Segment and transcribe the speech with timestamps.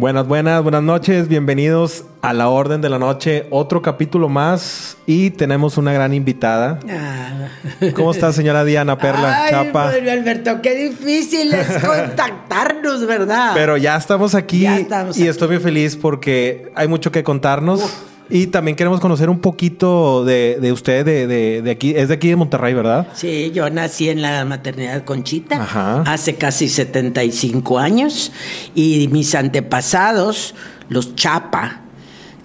[0.00, 1.28] Buenas, buenas, buenas noches.
[1.28, 3.46] Bienvenidos a la Orden de la Noche.
[3.50, 6.80] Otro capítulo más y tenemos una gran invitada.
[6.88, 7.48] Ah.
[7.94, 9.90] ¿Cómo está, señora Diana Perla Ay, Chapa?
[9.90, 13.50] Alberto, qué difícil es contactarnos, ¿verdad?
[13.52, 15.28] Pero ya estamos aquí Ya estamos y aquí.
[15.28, 17.82] estoy muy feliz porque hay mucho que contarnos.
[18.30, 21.94] Y también queremos conocer un poquito de, de usted, de, de- de aquí.
[21.96, 23.08] Es de aquí de Monterrey, ¿verdad?
[23.14, 26.02] Sí, yo nací en la maternidad Conchita Ajá.
[26.06, 28.30] hace casi 75 años
[28.74, 30.54] y mis antepasados,
[30.88, 31.80] los Chapa,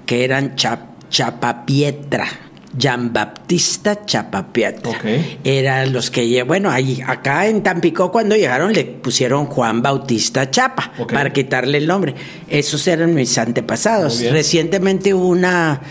[0.07, 2.27] que eran Chap- Chapapietra,
[2.77, 5.05] Jean Baptista Chapapietra, Ok.
[5.43, 10.91] eran los que, bueno, ahí, acá en Tampico cuando llegaron le pusieron Juan Bautista Chapa
[11.11, 12.15] para quitarle el nombre.
[12.49, 14.21] Esos eran mis antepasados.
[14.31, 15.81] Recientemente hubo una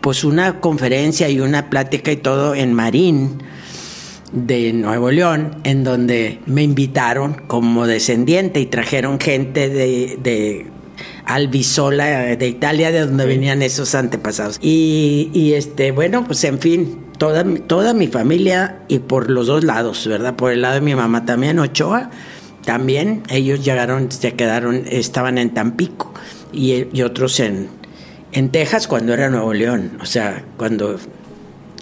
[0.00, 3.42] pues una conferencia y una plática y todo en Marín
[4.32, 10.66] de Nuevo León, en donde me invitaron como descendiente y trajeron gente de, de
[11.26, 14.58] Albisola, de Italia, de donde venían esos antepasados.
[14.62, 19.46] Y, y, este, bueno, pues en fin, toda, mi- toda mi familia y por los
[19.48, 20.34] dos lados, ¿verdad?
[20.36, 22.10] Por el lado de mi mamá también, Ochoa,
[22.64, 26.12] también, ellos llegaron, se quedaron, estaban en Tampico
[26.52, 27.68] y, y otros en,
[28.32, 30.96] en Texas cuando era Nuevo León, o sea, cuando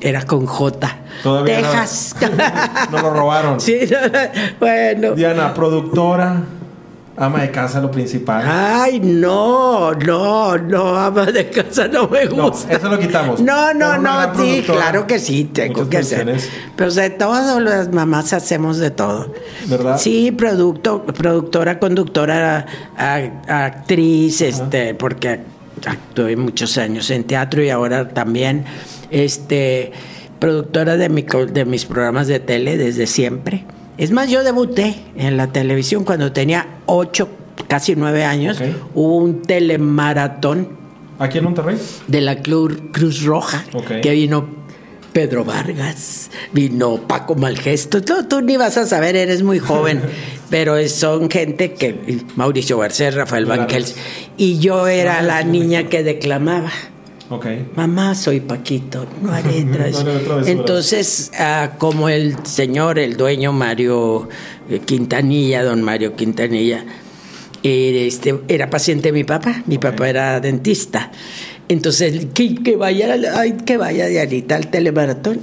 [0.01, 0.99] era con J.
[1.23, 2.17] Todavía no- Texas.
[2.91, 3.61] No lo robaron.
[3.61, 3.79] sí,
[4.61, 5.13] bueno.
[5.13, 6.43] Diana, productora,
[7.17, 8.43] ama de casa, lo principal.
[8.47, 12.73] Ay, no, no, no, ama de casa no me No, gusta.
[12.75, 13.41] eso lo quitamos.
[13.41, 16.37] No, no, no, sí, claro que sí, tengo que hacer.
[16.77, 19.33] Pero de todo, las mamás hacemos de todo.
[19.67, 19.99] ¿Verdad?
[19.99, 25.41] Sí, producto, productora, conductora, a- actriz, este, porque
[25.87, 28.65] actué muchos años en teatro y ahora también,
[29.11, 29.93] este,
[30.39, 33.65] productora de, mi, de mis programas de tele desde siempre.
[33.97, 37.29] Es más, yo debuté en la televisión cuando tenía ocho,
[37.69, 38.61] casi nueve años.
[38.95, 40.69] Hubo un telemaratón
[41.19, 41.77] ¿Aquí en Monterrey?
[42.09, 43.65] de la Cruz, Cruz Roja,
[44.03, 44.65] que vino
[45.13, 48.03] Pedro Vargas, vino Paco Malgesto.
[48.03, 50.03] Tú, tú ni vas a saber, eres muy joven,
[50.51, 52.25] pero son gente que.
[52.35, 53.47] Mauricio Garcés, Rafael.
[53.47, 53.95] Banquels.
[54.37, 56.73] Y yo era la niña que declamaba.
[57.31, 57.47] Ok.
[57.77, 60.07] Mamá, soy Paquito, no haré No travesuras".
[60.15, 60.49] haré travesuras.
[60.49, 64.29] Entonces, ah, como el señor, el dueño Mario
[64.69, 66.85] eh, Quintanilla, don Mario Quintanilla,
[67.63, 71.11] este, era paciente de mi papá, mi papá era dentista.
[71.69, 75.41] Entonces, que, que vaya, ay, que vaya Dianita al telemaratón.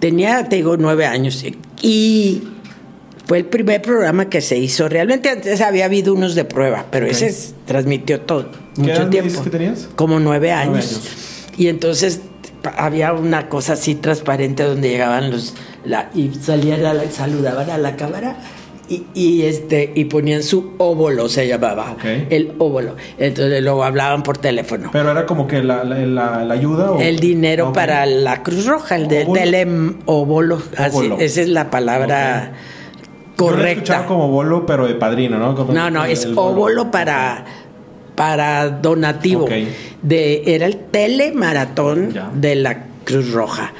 [0.00, 1.44] Tenía, te digo, nueve años.
[1.80, 2.42] Y
[3.26, 4.88] fue el primer programa que se hizo.
[4.88, 9.08] Realmente antes había habido unos de prueba, pero ese es- transmitió todo, ¿Qué mucho edad
[9.10, 9.42] tiempo.
[9.42, 9.88] que tenías?
[9.96, 11.00] Como nueve Nueve años.
[11.56, 12.20] Y entonces
[12.76, 17.76] había una cosa así transparente donde llegaban los la, y salían a la- saludaban a
[17.76, 18.36] la cámara
[18.88, 21.96] y, y, este y ponían su óvulo se llamaba
[22.30, 26.54] el óvulo entonces luego hablaban por teléfono Pero era como que la, la, la- la
[26.54, 27.00] ayuda o...
[27.00, 29.40] el dinero para la Cruz Roja el de Óvulo.
[29.40, 29.66] tele
[30.06, 35.38] óvulo así esa es la palabra Yo lo correcta escuchado como bolo, pero de padrino,
[35.38, 35.56] ¿no?
[35.56, 37.44] Como no, no, el- es el óvulo para,
[38.14, 39.48] para donativo.
[40.02, 42.30] De, era el telemaratón Ya.
[42.34, 43.72] de la Cruz Roja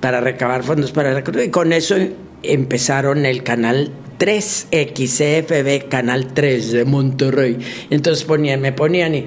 [0.00, 1.96] para recabar fondos para la Cruz Y con eso
[2.42, 7.58] empezaron el canal 3, XCFB, canal 3 de Monterrey.
[7.90, 9.26] Entonces ponían, me ponían y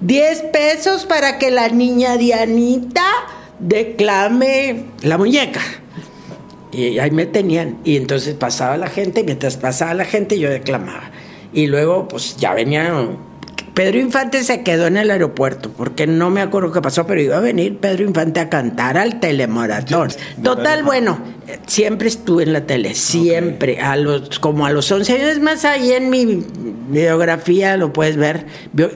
[0.00, 3.04] 10 pesos para que la niña Dianita
[3.58, 5.60] declame la muñeca.
[6.72, 7.78] Y ahí me tenían.
[7.84, 11.10] Y entonces pasaba la gente, mientras pasaba la gente yo declamaba.
[11.52, 12.94] Y luego, pues ya venía.
[13.74, 17.36] Pedro Infante se quedó en el aeropuerto, porque no me acuerdo qué pasó, pero iba
[17.36, 20.08] a venir Pedro Infante a cantar al telemaratón.
[20.08, 21.20] De Total, bueno,
[21.66, 23.80] siempre estuve en la tele, siempre.
[23.80, 26.44] A los, como a los 11 años más, ahí en mi
[26.88, 28.46] biografía lo puedes ver.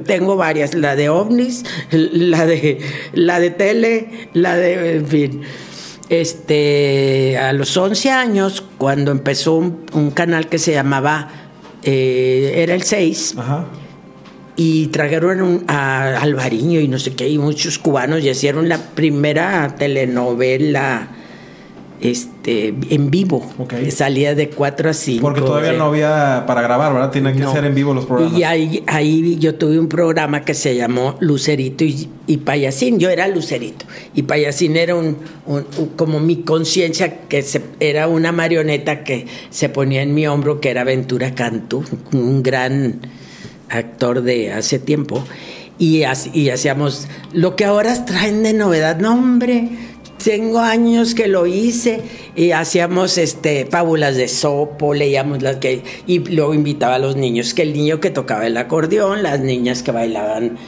[0.07, 2.81] Tengo varias, la de ovnis, la de,
[3.13, 5.43] la de tele, la de, en fin.
[6.09, 11.29] Este, a los 11 años, cuando empezó un, un canal que se llamaba,
[11.83, 13.67] eh, era el 6, Ajá.
[14.57, 19.75] Y trajeron a Alvariño y no sé qué, y muchos cubanos, y hicieron la primera
[19.79, 21.09] telenovela
[22.01, 23.75] este, en vivo, Ok.
[23.77, 25.23] que salía de 4 a 5.
[25.23, 27.11] Porque todavía no había para grabar, ¿verdad?
[27.11, 27.53] Tienen que No.
[27.53, 28.39] ser en vivo los programas.
[28.39, 32.99] Y ahí, ahí yo tuve un programa que se llamó Lucerito y, y Payasín.
[32.99, 33.87] Yo era Lucerito.
[34.15, 35.17] Y Payasín era un,
[35.47, 40.27] un- un- como mi conciencia, que se- era una marioneta que se ponía en mi
[40.27, 43.01] hombro, que era Ventura Cantú, un gran
[43.75, 45.25] actor de hace tiempo.
[45.79, 48.99] Y, hacíamos lo que ahora traen de novedad.
[48.99, 49.69] No, hombre,
[50.23, 52.01] tengo años que lo hice
[52.37, 57.55] y hacíamos este fábulas de sopo, leíamos las que y luego invitaba a los niños,
[57.55, 60.59] que el niño que tocaba el acordeón, las niñas que bailaban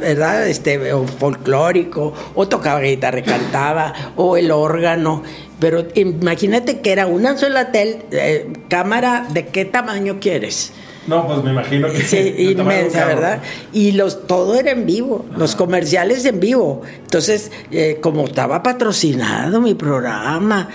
[0.00, 0.48] ¿verdad?
[0.48, 5.22] Este, o folclórico, o tocaba guitarra cantaba, o el órgano.
[5.60, 10.72] Pero imagínate que era una sola tel, eh, cámara, ¿de qué tamaño quieres?
[11.08, 13.40] No, pues me imagino que sí, inmensa, ¿verdad?
[13.72, 16.82] Y los todo era en vivo, los comerciales en vivo.
[17.00, 20.68] Entonces, eh, como estaba patrocinado mi programa,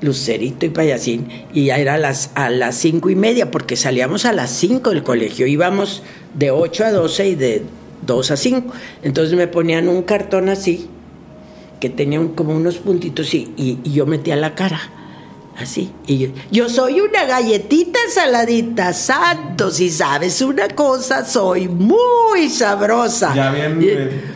[0.00, 4.24] Lucerito y Payasín, y ya era a las, a las cinco y media, porque salíamos
[4.24, 6.02] a las cinco del colegio, íbamos
[6.34, 7.62] de 8 a 12 y de
[8.04, 8.72] 2 a 5.
[9.04, 10.90] Entonces me ponían un cartón así,
[11.78, 14.80] que tenía como unos puntitos y, y, y yo metía la cara
[15.58, 15.90] Así.
[16.06, 23.34] Y yo, soy una galletita saladita, santo, si sabes una cosa, soy muy sabrosa.
[23.34, 23.80] Ya bien,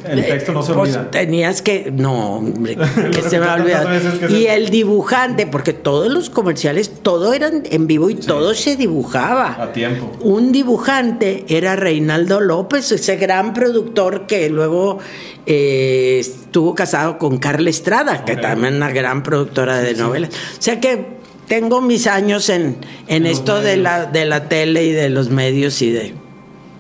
[0.09, 1.11] el, texto no se pues, olvida.
[1.11, 2.79] Tenías que, no, hombre,
[3.13, 3.91] que se me ha olvidado.
[4.31, 9.63] Y el dibujante, porque todos los comerciales, todo eran en vivo y todo se dibujaba.
[9.63, 10.11] A tiempo.
[10.23, 14.99] Un dibujante era Reinaldo López, ese gran productor que luego
[15.45, 20.31] eh, estuvo casado con Carla Estrada, que también es una gran productora de novelas.
[20.31, 21.10] O sea que
[21.51, 22.77] tengo mis años en,
[23.09, 26.15] en esto de la, de la tele y de los medios y de...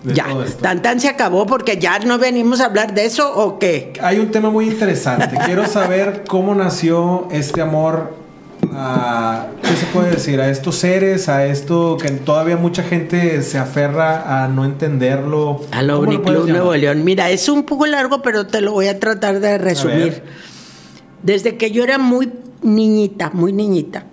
[0.05, 0.29] ya,
[0.63, 3.93] tan tan se acabó porque ya no venimos a hablar de eso o qué.
[4.01, 5.37] Hay un tema muy interesante.
[5.45, 8.15] Quiero saber cómo nació este amor
[8.73, 10.41] a, ¿qué se puede decir?
[10.41, 15.63] A estos seres, a esto que todavía mucha gente se aferra a no entenderlo.
[15.73, 17.03] Al Club Nuevo León.
[17.03, 20.23] Mira, es un poco largo, pero te lo voy a tratar de resumir.
[21.25, 22.31] Desde que yo era muy
[22.63, 24.05] niñita, muy niñita,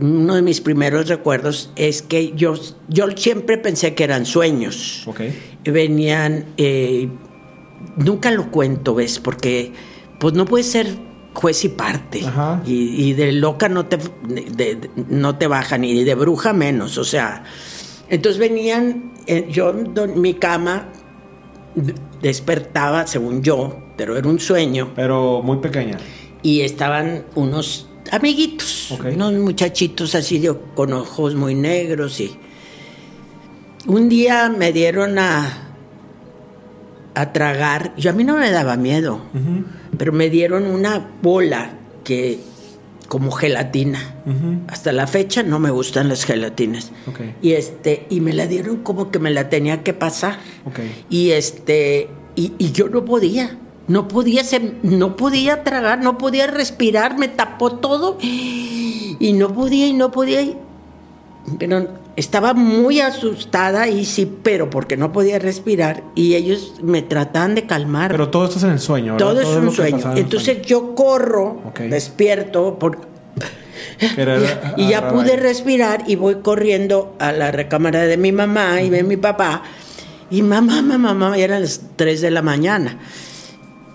[0.00, 2.54] uno de mis primeros recuerdos es que yo,
[2.88, 5.04] yo siempre pensé que eran sueños.
[5.64, 7.08] Venían, eh,
[7.96, 9.18] nunca lo cuento, ¿ves?
[9.18, 9.72] Porque
[10.18, 10.86] pues no puede ser
[11.34, 12.22] juez y parte.
[12.64, 13.98] Y, de loca no te,
[15.08, 16.98] no te baja, ni de bruja menos.
[16.98, 17.44] O sea,
[18.08, 20.88] entonces venían, eh, yo en mi cama
[22.22, 24.92] despertaba, según yo, pero era un sueño.
[24.94, 25.98] Pero muy pequeña.
[26.42, 32.36] Y estaban unos amiguitos, unos muchachitos así de, con ojos muy negros y
[33.86, 35.74] un día me dieron a,
[37.14, 39.20] a tragar, yo a mí no me daba miedo,
[39.96, 41.72] pero me dieron una bola
[42.04, 42.40] que
[43.08, 44.16] como gelatina.
[44.68, 46.92] Hasta la fecha no me gustan las gelatinas.
[47.42, 50.38] Y este y me la dieron como que me la tenía que pasar.
[51.08, 53.58] Y este y, y yo no podía.
[53.88, 54.42] No podía,
[54.82, 60.42] no podía tragar, no podía respirar, me tapó todo y no podía y no podía.
[61.58, 67.54] Pero estaba muy asustada y sí, pero porque no podía respirar y ellos me trataban
[67.54, 68.10] de calmar.
[68.10, 70.12] Pero todo esto es en el sueño, Todo, es un sueño.
[70.16, 73.08] Entonces yo corro, despierto por,
[74.76, 79.02] y, ya pude respirar y voy corriendo a la recámara de mi mamá y de
[79.02, 79.62] mi papá.
[80.30, 82.98] Y mamá, mamá, mamá, eran las 3 de la mañana.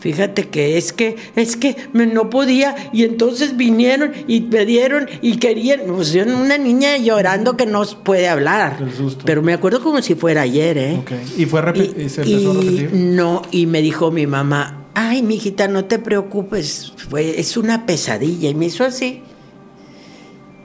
[0.04, 5.38] Fíjate que es que, es que no podía y entonces vinieron y me dieron y
[5.38, 8.80] querían, pues una niña llorando que no puede hablar.
[9.24, 11.02] Pero me acuerdo como si fuera ayer, ¿eh?
[11.38, 12.90] ¿Y fue y, se empezó a repetir?
[12.94, 18.50] No, y me dijo mi mamá, ay, mijita, no te preocupes, fue, es una pesadilla.
[18.50, 19.22] Y me hizo así.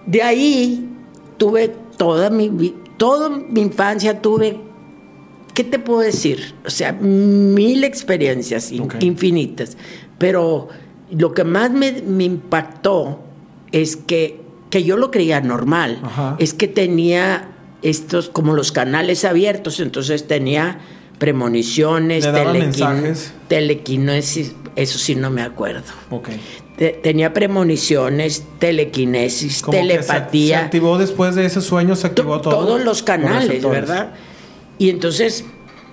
[0.04, 0.84] De ahí
[1.36, 4.58] tuve toda mi, toda mi infancia, tuve
[5.58, 6.54] ¿qué te puedo decir?
[6.64, 9.76] O sea, mil experiencias infinitas.
[10.16, 10.68] Pero
[11.10, 11.88] lo que más me,
[12.22, 13.24] impactó
[13.72, 16.00] es que, que, yo lo creía normal.
[16.38, 17.48] Es que tenía
[17.82, 20.78] estos, como los canales abiertos, entonces tenía
[21.18, 22.24] premoniciones,
[23.48, 25.90] telequinesis, eso sí no me acuerdo.
[27.02, 30.58] tenía premoniciones, telequinesis, telepatía.
[30.60, 32.54] Se, activó después de ese sueño, se activó todo.
[32.54, 34.12] Todos los canales, ¿verdad?
[34.78, 35.44] Y entonces,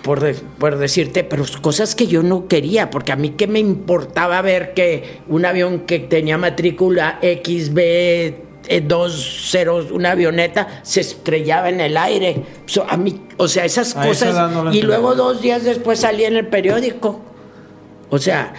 [0.04, 4.42] por, por, decirte, pero cosas que yo no quería, porque a mí qué me importaba
[4.42, 8.46] ver que un avión que tenía matrícula XB
[8.84, 12.44] dos ceros, una avioneta, se estrellaba en el aire.
[12.88, 14.36] a mí, o sea, esas cosas.
[14.74, 17.22] y luego dos días después salí en el periódico.
[18.10, 18.54] O sea,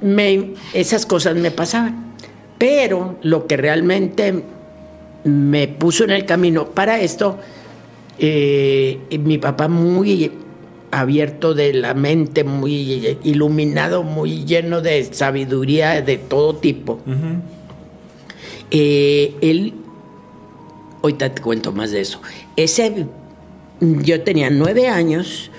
[0.00, 2.14] me, esas cosas me pasaban.
[2.58, 4.42] Pero lo que realmente
[5.24, 7.38] me puso en el camino para esto
[8.18, 10.32] eh, mi papá muy
[10.90, 17.00] abierto de la mente, muy iluminado, muy lleno de sabiduría de todo tipo.
[18.70, 19.74] Eh, él,
[21.02, 22.20] ahorita te cuento más de eso.
[22.56, 23.06] Ese,
[23.80, 25.50] yo tenía nueve años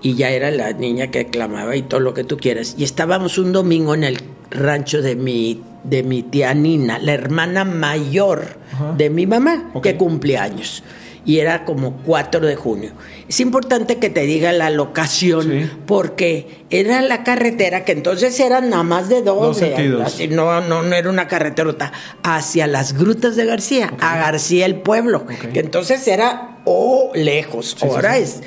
[0.00, 2.74] y ya era la niña que clamaba y todo lo que tú quieras.
[2.78, 4.18] Y estábamos un domingo en el
[4.50, 8.58] rancho de mi, de mi tía Nina, la hermana mayor
[8.96, 10.82] de mi mamá, que cumple años.
[11.24, 12.92] Y era como 4 de junio.
[13.28, 18.82] Es importante que te diga la locación, porque era la carretera, que entonces eran nada
[18.82, 19.62] más de dos,
[20.04, 21.92] así, no, no, no era una carreterota,
[22.24, 28.18] hacia las grutas de García, a García el pueblo, que entonces era, oh, lejos, ahora
[28.18, 28.40] es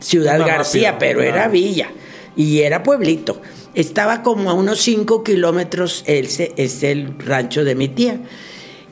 [0.00, 1.90] Ciudad García, pero era villa
[2.36, 3.40] y era pueblito.
[3.74, 8.20] Estaba como a unos 5 kilómetros, ese es el rancho de mi tía.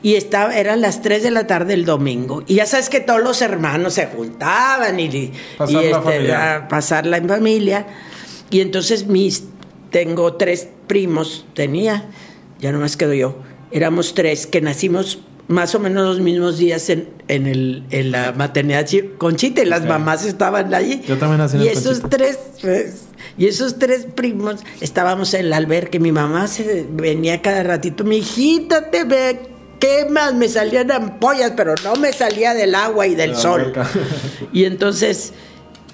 [0.03, 2.43] Y estaba, eran las 3 de la tarde el domingo.
[2.47, 7.85] Y ya sabes que todos los hermanos se juntaban y, este, a pasarla en familia.
[8.49, 9.43] Y entonces mis,
[9.91, 12.09] tengo tres primos, tenía,
[12.59, 13.35] ya no más quedo yo.
[13.71, 15.19] Éramos tres que nacimos
[15.51, 19.85] más o menos los mismos días en, en, el, en la maternidad Conchita y las
[19.85, 21.01] mamás estaban allí.
[21.07, 23.03] Yo también nací Y esos tres, pues,
[23.37, 25.99] y esos tres primos estábamos en el albergue.
[25.99, 29.39] Mi mamá se venía cada ratito, mi hijita te ve,
[29.81, 30.33] ¿qué más?
[30.33, 33.73] Me salían ampollas, pero no me salía del agua y del sol.
[34.53, 35.33] y entonces,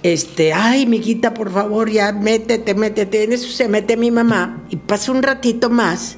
[0.04, 3.24] este, ay, mi hijita, por favor, ya métete, métete.
[3.24, 6.18] En eso se mete mi mamá y pasa un ratito más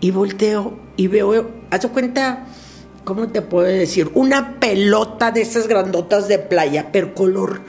[0.00, 2.46] y volteo y veo, haz cuenta
[3.04, 4.10] ¿cómo te puedo decir?
[4.14, 7.60] Una pelota de esas grandotas de playa, pero color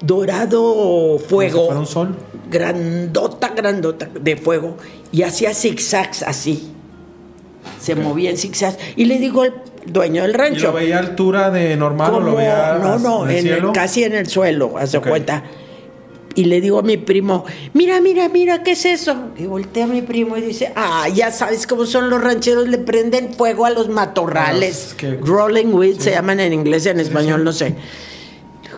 [0.00, 1.68] dorado fuego.
[1.68, 2.16] un sol.
[2.50, 4.76] Grandota, grandota de fuego.
[5.12, 6.72] Y hacía zigzags así.
[7.80, 8.78] Se movía en zigzags.
[8.96, 9.54] Y le digo al
[9.86, 10.60] dueño del rancho.
[10.60, 14.14] ¿Y lo veía a altura de normal o lo veía No, no, en casi en
[14.14, 15.44] el suelo, haz cuenta
[16.38, 19.30] y le digo a mi primo, mira, mira, mira, ¿qué es eso?
[19.36, 22.78] Y voltea a mi primo y dice, ah, ya sabes cómo son los rancheros, le
[22.78, 24.94] prenden fuego a los matorrales.
[25.20, 27.74] Rolling weed se llaman en inglés en español, no sé.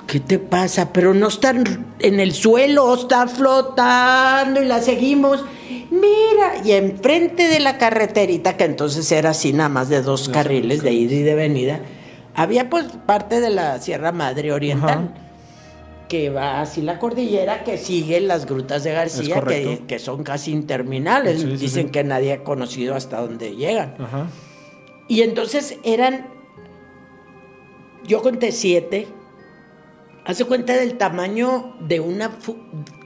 [0.07, 0.91] ¿Qué te pasa?
[0.95, 5.45] Pero no están en el suelo, está flotando y la seguimos.
[5.91, 10.83] Mira, y enfrente de la carreterita, que entonces era así nada más de dos carriles
[10.83, 11.81] de ida y de venida,
[12.35, 15.15] había pues parte de la Sierra Madre Oriental
[16.11, 19.41] que va así la cordillera, que sigue las grutas de García,
[19.87, 21.59] que, son casi interminables.
[21.59, 23.95] Dicen que nadie ha conocido hasta dónde llegan.
[25.07, 26.27] Y entonces eran,
[28.05, 29.07] yo conté siete,
[30.25, 32.31] hace cuenta del tamaño de una,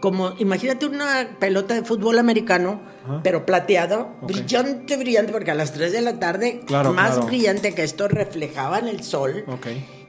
[0.00, 2.80] como, imagínate una pelota de fútbol americano,
[3.22, 6.62] pero plateado, brillante, brillante, porque a las 3 de la tarde,
[6.94, 9.44] más brillante que esto, reflejaban el sol.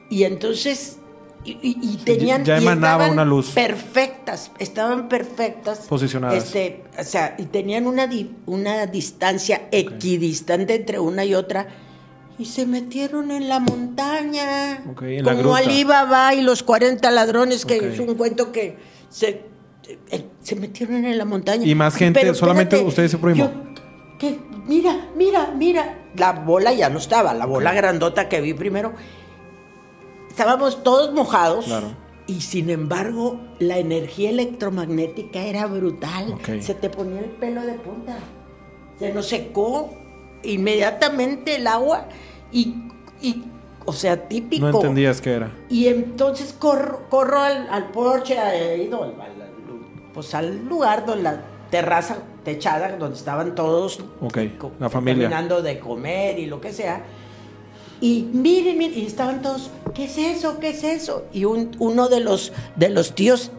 [0.08, 0.98] Y entonces
[1.46, 3.50] y, tenían ya emanaba una luz.
[3.50, 5.80] perfectas estaban perfectas.
[5.88, 6.44] Posicionadas.
[6.44, 8.08] Este o sea y tenían una
[8.46, 11.68] una distancia equidistante entre una y otra
[12.38, 18.14] y se metieron en la montaña como Alibaba y los 40 ladrones que es un
[18.14, 18.76] cuento que
[19.08, 19.44] se
[20.10, 21.64] eh, se metieron en la montaña.
[21.64, 23.50] Y más gente solamente ustedes se primo
[24.18, 28.92] que mira mira mira la bola ya no estaba la bola grandota que vi primero.
[30.28, 31.66] Estábamos todos mojados.
[32.28, 36.36] Y sin embargo, la energía electromagnética era brutal.
[36.60, 38.18] Se te ponía el pelo de punta.
[38.98, 39.94] Se nos secó
[40.42, 42.08] inmediatamente el agua
[42.52, 42.74] y,
[43.84, 44.66] o sea, típico.
[44.66, 45.52] No entendías qué era.
[45.68, 48.36] Y entonces corro, corro al, al porche,
[50.14, 54.00] pues al lugar donde la terraza techada donde estaban todos.
[54.78, 55.28] La familia.
[55.28, 57.04] Terminando de comer y lo que sea
[58.00, 60.58] y miren, miren, y estaban todos, ¿qué es eso?
[60.60, 61.24] ¿Qué es eso?
[61.32, 63.50] Y un, uno de los, de los tíos,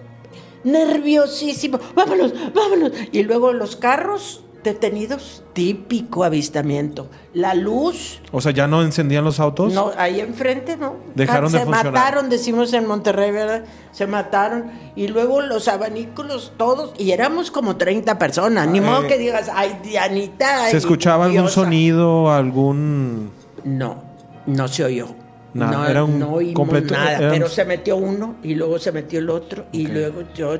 [0.63, 2.91] nerviosísimo, vámonos, vámonos.
[3.11, 7.09] Y luego los carros detenidos, típico avistamiento.
[7.33, 8.21] La luz.
[8.31, 9.73] O sea, ¿ya no encendían los autos?
[9.73, 10.95] No, ahí enfrente no.
[11.15, 11.85] Dejaron de funcionar.
[11.85, 13.63] Se mataron, decimos en Monterrey, ¿verdad?
[13.91, 14.71] Se mataron.
[14.95, 18.67] Y luego los abanicos, todos, y éramos como 30 personas.
[18.67, 20.69] Ni modo que digas, ay, Dianita.
[20.69, 23.31] ¿Se escuchaba algún sonido, algún...?
[23.63, 24.03] No.
[24.45, 25.07] No se oyó.
[25.53, 29.17] Nada, no, era un no completo, nada, pero se metió uno y luego se metió
[29.17, 30.57] el otro y luego yo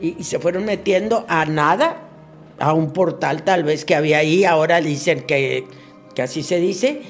[0.00, 1.96] y, se fueron metiendo a nada,
[2.58, 5.66] a un portal tal vez que había ahí, ahora dicen que,
[6.14, 7.02] que así se dice,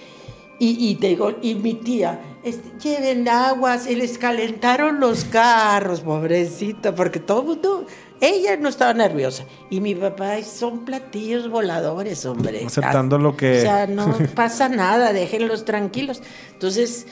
[0.58, 6.00] y, y te digo, y mi tía, este, lleven agua, se les calentaron los carros,
[6.00, 7.86] pobrecito, porque todo el mundo
[8.20, 9.44] ella no estaba nerviosa.
[9.70, 12.64] Y mi papá son platillos voladores, hombre.
[12.64, 13.58] Aceptando lo que...
[13.58, 16.22] O sea, no pasa nada, déjenlos tranquilos.
[16.52, 17.06] Entonces,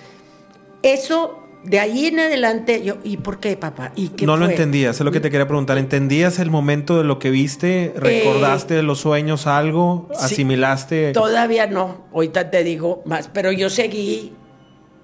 [0.83, 3.93] eso de ahí en adelante, yo, ¿y por qué, papá?
[3.95, 5.79] ¿Y no lo entendías, es lo que te quería preguntar.
[5.79, 7.93] ¿Entendías el momento de lo que viste?
[7.97, 10.09] ¿Recordaste de los sueños algo?
[10.19, 11.13] ¿Asimilaste?
[11.13, 14.33] todavía no, ahorita te digo más, pero yo seguí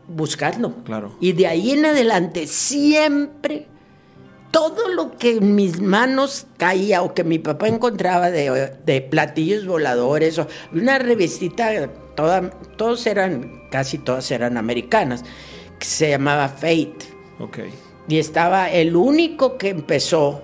[0.08, 0.74] buscando.
[0.84, 1.16] Claro.
[1.20, 3.66] Y de ahí en adelante, siempre
[4.50, 9.66] todo lo que en mis manos caía o que mi papá encontraba de, de platillos
[9.66, 15.24] voladores o una revistita, toda, todos eran, casi todas eran americanas,
[15.78, 16.98] que se llamaba Fate.
[17.38, 17.58] Ok.
[18.08, 20.42] Y estaba el único que empezó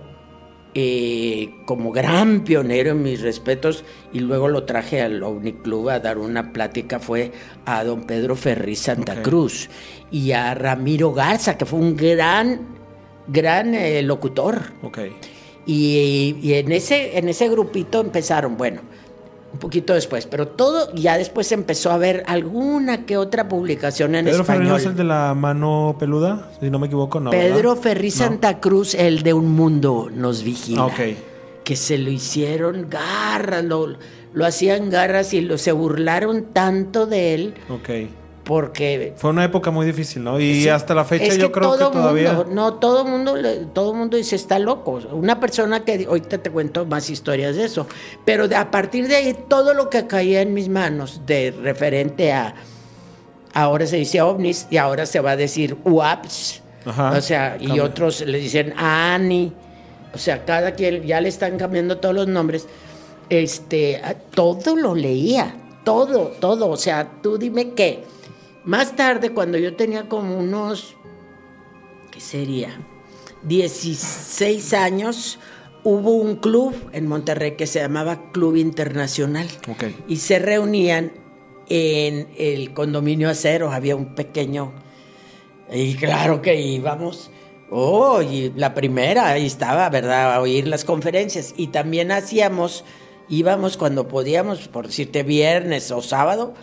[0.74, 5.22] eh, como gran pionero en mis respetos y luego lo traje al
[5.62, 7.30] Club a dar una plática fue
[7.64, 9.22] a don Pedro Ferri Santa.
[9.22, 9.70] Cruz
[10.10, 12.76] y a Ramiro Garza, que fue un gran,
[13.28, 14.72] gran eh, locutor.
[14.82, 14.98] Ok.
[15.64, 18.82] Y, y en, ese, en ese grupito empezaron, bueno,
[19.54, 24.25] un poquito después, pero todo, ya después empezó a haber alguna que otra publicación en
[24.26, 24.76] Pedro español.
[24.76, 27.30] es el de la mano peluda, si no me equivoco, no.
[27.30, 27.82] Pedro ¿verdad?
[27.82, 28.16] Ferri No.
[28.16, 30.87] Santa Cruz, el de un mundo nos vigila.
[30.87, 31.00] Ok.
[31.62, 33.96] Que se lo hicieron garras, lo,
[34.32, 37.88] lo hacían garras y lo, se burlaron tanto de él Ok.
[38.44, 40.38] Porque Fue una época muy difícil, ¿no?
[40.38, 42.34] Y Sí, hasta la fecha es yo creo que todavía.
[42.34, 43.34] mundo, no, todo mundo,
[43.72, 45.00] todo mundo dice está loco.
[45.12, 47.86] Una persona que ahorita te cuento más historias de eso,
[48.24, 52.54] pero a partir de ahí todo lo que caía en mis manos de referente a
[53.54, 57.66] ahora se dice ovnis y ahora se va a decir UAPS, Ajá, o sea, y
[57.68, 57.84] cambia.
[57.84, 59.52] otros le dicen ANI,
[60.12, 62.66] o sea, cada quien ya le están cambiando todos los nombres.
[63.30, 64.02] Este,
[64.34, 68.04] todo lo leía, todo, todo, o sea, tú dime qué.
[68.64, 70.97] Más tarde, cuando yo tenía como unos,
[72.11, 72.80] ¿qué sería?
[73.42, 75.38] 16 años,
[75.83, 79.49] hubo un club en Monterrey que se llamaba Club Internacional.
[79.68, 79.85] Ok.
[80.09, 81.12] Y se reunían
[81.68, 84.73] en el condominio acero, había un pequeño...
[85.73, 87.30] Y claro que íbamos.
[87.71, 90.35] Oh, y la primera, ahí estaba, ¿verdad?
[90.35, 91.54] A oír las conferencias.
[91.56, 92.85] Y también hacíamos,
[93.28, 96.54] íbamos cuando podíamos, por decirte viernes o sábado,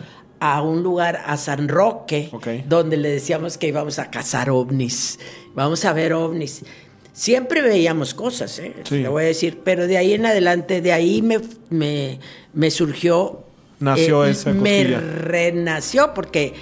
[0.44, 2.28] a un lugar, a San Roque,
[2.66, 5.20] donde le decíamos que íbamos a cazar ovnis.
[5.54, 6.64] Vamos a ver ovnis.
[7.12, 8.74] Siempre veíamos cosas, ¿eh?
[8.82, 9.02] Sí.
[9.02, 11.38] Te voy a decir, pero de ahí en adelante, de ahí me,
[11.70, 12.18] me,
[12.54, 13.44] me surgió.
[13.78, 16.54] Nació esa Me renació porque,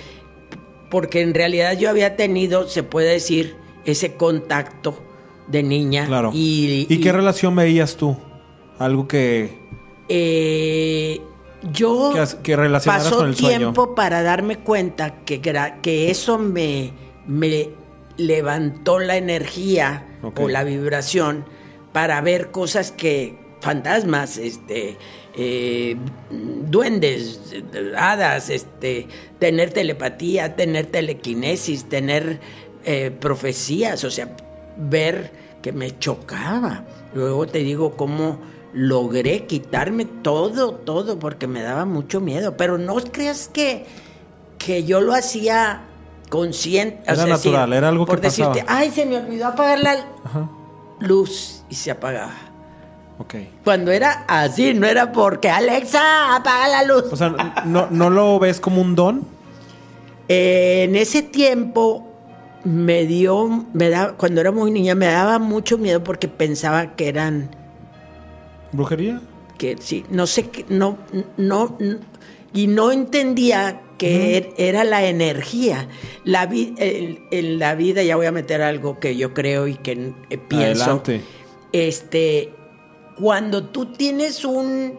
[0.90, 3.56] porque en realidad yo había tenido, se puede decir,
[3.87, 5.02] ese contacto
[5.49, 6.04] de niña.
[6.04, 6.32] Claro.
[6.34, 8.14] Y, ¿Y, qué relación veías tú?
[8.78, 9.58] Algo que.
[10.10, 11.23] eh,
[11.73, 13.58] yo Que pasó con el sueño.
[13.58, 15.40] tiempo para darme cuenta que,
[15.82, 16.92] que eso me,
[17.26, 17.70] me
[18.16, 21.44] levantó la energía o la vibración
[21.92, 24.96] para ver cosas que fantasmas, este,
[25.34, 25.96] eh,
[26.30, 27.40] duendes,
[27.96, 29.06] hadas, este,
[29.38, 32.40] tener telepatía, tener telequinesis, tener
[32.84, 34.34] eh, profecías, o sea,
[34.76, 36.84] ver que me chocaba.
[37.14, 38.40] Luego te digo cómo
[38.73, 42.56] logré quitarme todo, todo, porque me daba mucho miedo.
[42.56, 43.87] Pero no creas que,
[44.59, 45.83] que yo lo hacía
[46.28, 47.02] consciente.
[47.06, 48.78] Era natural, era algo que por decirte, pasaba.
[48.78, 49.93] ay, se me olvidó apagar la
[50.25, 50.49] Ajá.
[51.00, 52.35] luz y se apagaba.
[53.19, 53.35] Ok.
[53.65, 57.04] Cuando era así, no era porque Alexa, apaga la luz.
[57.13, 57.28] O sea,
[57.67, 59.26] ¿no, ¿no lo ves como un don?
[60.28, 62.06] Eh, en ese tiempo
[62.65, 67.09] me dio, me da, cuando era muy niña, me daba mucho miedo porque pensaba que
[67.09, 67.50] eran,
[68.73, 69.21] ¿Brujería?
[69.59, 70.97] que sí, no sé, no,
[71.37, 71.76] no,
[72.54, 75.87] y no entendía que er- era la energía.
[76.25, 80.15] La vi- en la vida, ya voy a meter algo que yo creo y que
[80.30, 80.85] eh, pienso.
[80.85, 81.21] Adelante.
[81.73, 82.54] Este,
[83.19, 84.99] cuando tú tienes un,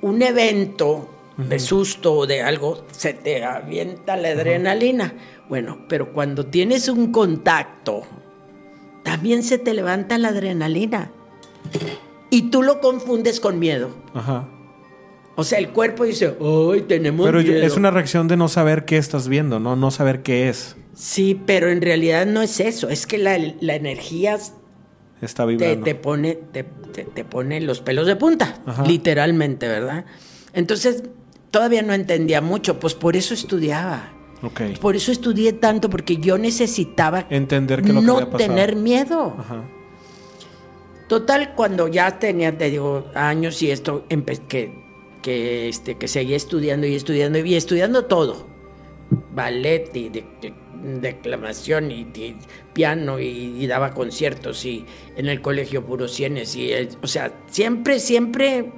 [0.00, 5.14] un evento de susto o de algo, se te avienta la adrenalina.
[5.48, 8.02] Bueno, pero cuando tienes un contacto,
[9.04, 11.12] también se te levanta la adrenalina.
[12.32, 13.90] Y tú lo confundes con miedo.
[14.14, 14.48] Ajá.
[15.36, 17.62] O sea, el cuerpo dice, ¡ay, tenemos Pero miedo!
[17.64, 19.76] es una reacción de no saber qué estás viendo, ¿no?
[19.76, 20.76] No saber qué es.
[20.94, 22.88] Sí, pero en realidad no es eso.
[22.88, 24.38] Es que la, la energía
[25.20, 28.84] Está te, te pone, te, te- te pone los pelos de punta, Ajá.
[28.84, 30.04] literalmente, ¿verdad?
[30.54, 31.02] Entonces,
[31.50, 34.12] todavía no entendía mucho, pues por eso estudiaba.
[34.42, 34.60] Ok.
[34.80, 38.48] Por eso estudié tanto, porque yo necesitaba Entender qué es lo que no había pasado.
[38.54, 39.36] tener miedo.
[39.38, 39.62] Ajá.
[41.12, 44.06] Total, cuando ya tenía, te digo, años y esto,
[44.48, 44.72] que,
[45.20, 48.46] que, este, que seguía estudiando y estudiando y estudiando todo.
[49.34, 50.54] Ballet y de- de-
[51.02, 52.34] declamación y, y
[52.72, 53.26] piano y,
[53.62, 56.70] y daba conciertos y en el colegio puro cienes y,
[57.02, 58.72] o sea, siempre, siempre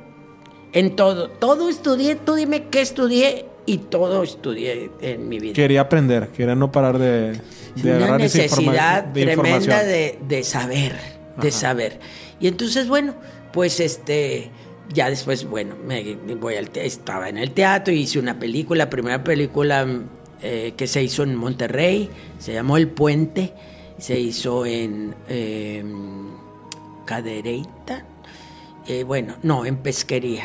[0.72, 1.30] en todo.
[1.30, 5.52] Todo estudié, tú dime qué estudié y todo estudié en mi vida.
[5.54, 7.30] Quería aprender, quería no parar de,
[7.76, 9.86] de una agarrar esa informa- necesidad de tremenda información.
[9.86, 10.92] de, de saber,
[11.40, 11.58] de Ajá.
[11.58, 12.00] saber.
[12.40, 13.14] Y entonces, bueno,
[13.52, 14.50] pues este,
[14.92, 18.90] ya después, bueno, me voy al te- estaba en el teatro y hice una película,
[18.90, 19.86] primera película
[20.42, 23.52] eh, que se hizo en Monterrey, se llamó El Puente.
[23.98, 25.82] se hizo en eh,
[27.04, 28.04] Cadereyta,
[28.86, 30.44] eh, bueno, no, en Pesquería.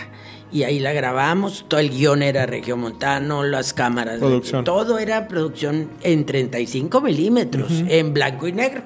[0.51, 4.63] Y ahí la grabamos, todo el guion era regiomontano, las cámaras, Producción.
[4.63, 8.81] todo era producción en 35 milímetros, en blanco y negro,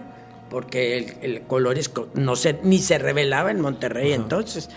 [0.53, 1.77] porque el, el color
[2.13, 4.69] no se, ni se revelaba en Monterrey entonces.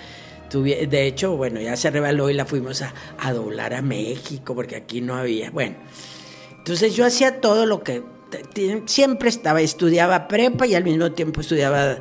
[0.50, 4.54] Tuvi- De hecho, bueno, ya se reveló y la fuimos a, a doblar a México,
[4.56, 5.50] porque aquí no había.
[5.50, 5.76] Bueno,
[6.58, 8.02] entonces yo hacía todo lo que
[8.86, 11.98] siempre estaba, estudiaba prepa y al mismo tiempo estudiaba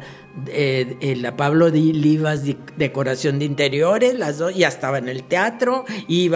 [0.48, 5.08] eh, eh, la Pablo Di Livas de- decoración de interiores, las dos, ya estaba en
[5.10, 5.86] el teatro,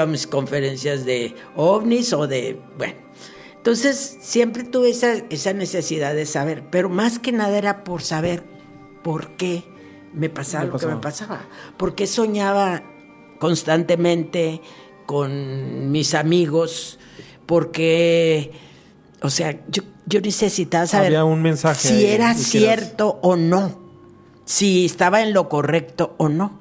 [0.08, 3.09] mis conferencias de ovnis o de, bueno.
[3.70, 8.44] Entonces siempre tuve esa, esa necesidad de saber, pero más que nada era por saber
[9.04, 9.64] por qué
[10.12, 11.36] me pasaba Me lo que me pasaba.
[11.38, 12.82] pasaba, porque soñaba
[13.38, 14.60] constantemente
[15.06, 16.98] con mis amigos,
[17.46, 18.54] porque,
[19.22, 23.80] o sea, yo, yo necesitaba saber Había un mensaje si era cierto o no,
[24.46, 26.59] si estaba en lo correcto o no.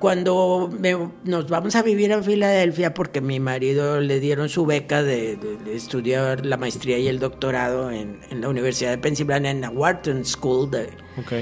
[0.00, 5.02] Cuando me- nos vamos a vivir a Filadelfia, porque mi marido le dieron su beca
[5.02, 9.50] de, de- de estudiar la maestría y el doctorado en, en la Universidad de Pensilvania,
[9.50, 11.32] en la Wharton School de, Ok.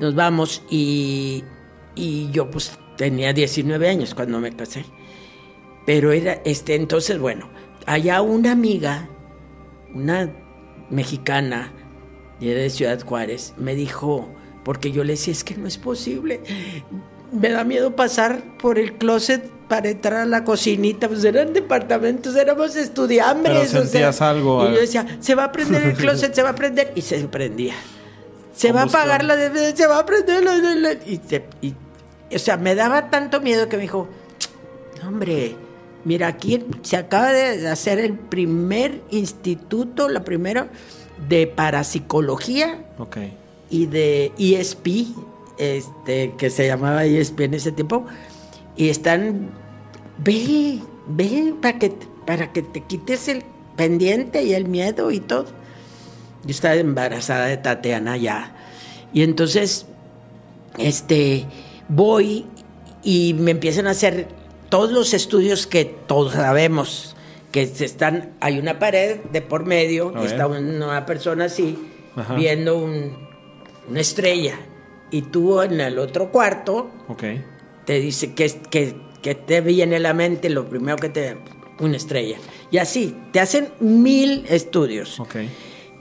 [0.00, 1.44] nos vamos y,
[1.94, 4.84] y yo pues tenía 19 años cuando me casé.
[5.86, 7.48] Pero era, este, entonces, bueno,
[7.86, 9.08] allá una amiga,
[9.94, 10.28] una
[10.90, 11.72] mexicana,
[12.40, 14.28] era de Ciudad Juárez, me dijo,
[14.64, 16.40] porque yo le decía, es que no es posible,
[17.32, 22.36] me da miedo pasar por el closet para entrar a la cocinita, pues eran departamentos,
[22.36, 23.52] éramos estudiambres.
[23.54, 24.80] Pero o sea, sentías algo, Y yo eh.
[24.82, 27.74] decía, se va a prender el closet, se va a prender, y se prendía.
[28.54, 31.44] Se va a apagar la DVD, se va a prender la, la- la- y, se-
[31.60, 31.74] y-
[32.34, 34.08] o sea, me daba tanto miedo que me dijo,
[35.06, 35.56] hombre,
[36.04, 40.68] mira, aquí se acaba de hacer el primer instituto, la primera
[41.28, 43.16] de parapsicología Ok.
[43.68, 44.86] y de ESP,
[45.58, 48.04] este, que se llamaba ESP en ese tiempo,
[48.76, 49.50] y están,
[50.18, 51.92] ve, ve, para que,
[52.26, 53.42] para que te quites el
[53.76, 55.46] pendiente y el miedo y todo.
[56.44, 58.54] Yo estaba embarazada de Tatiana ya.
[59.12, 59.86] Y entonces,
[60.78, 61.46] este,
[61.88, 62.46] voy
[63.02, 64.28] y me empiezan a hacer
[64.68, 67.16] todos los estudios que todos sabemos,
[67.52, 71.78] que se están, hay una pared de por medio, y está una persona así,
[72.16, 72.34] Ajá.
[72.34, 73.16] viendo un-
[73.88, 74.58] una estrella.
[75.10, 76.90] Y tú en el otro cuarto
[77.84, 81.36] te dice que, que, que te viene a la mente lo primero que te...
[81.80, 82.38] una estrella.
[82.70, 85.20] Y así, te hacen mil estudios.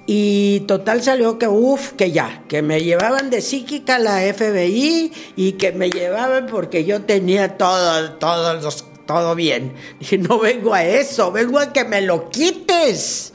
[0.08, 5.12] Y total salió que, uff, que ya, que me llevaban de psíquica a la FBI
[5.36, 9.74] y que me llevaban porque yo tenía todo, todo, los- todo bien.
[10.00, 13.34] Dije, no vengo a eso, vengo a que me lo quites.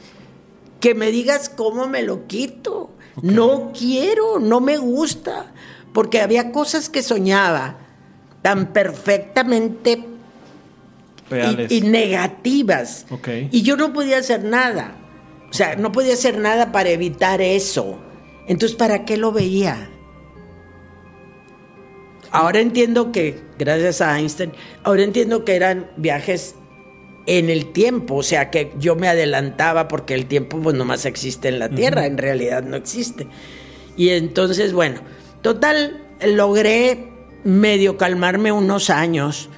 [0.79, 2.91] Que me digas cómo me lo quito.
[3.21, 5.53] No quiero, no me gusta.
[5.93, 7.77] Porque había cosas que soñaba
[8.41, 10.05] tan perfectamente y-
[11.29, 11.71] Reales.
[11.71, 13.05] y, negativas.
[13.51, 14.95] Y yo no podía hacer nada.
[15.49, 17.99] O sea, no podía hacer nada para evitar eso.
[18.47, 19.89] Entonces, ¿para qué lo veía?
[22.31, 26.55] Ahora entiendo que, gracias a Einstein, ahora entiendo que eran viajes
[27.27, 31.49] en el tiempo, o sea que yo me adelantaba porque el tiempo pues nomás existe
[31.49, 33.27] en la Tierra, en realidad no existe.
[33.97, 35.01] Y entonces, bueno,
[35.41, 37.07] total, logré
[37.43, 39.49] medio calmarme unos años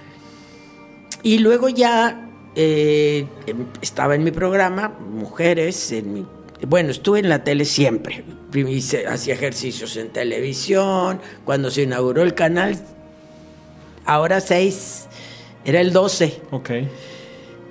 [1.21, 6.25] y luego ya eh, em- estaba en mi programa, Mujeres, en mi-
[6.67, 8.23] bueno, estuve en la tele siempre.
[9.09, 12.77] Hacía ejercicios en televisión, cuando se inauguró el canal,
[14.05, 15.07] ahora 6,
[15.65, 16.69] era el 12, Ok.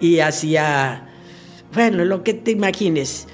[0.00, 1.08] y hacía,
[1.72, 3.28] bueno, lo que te imagines.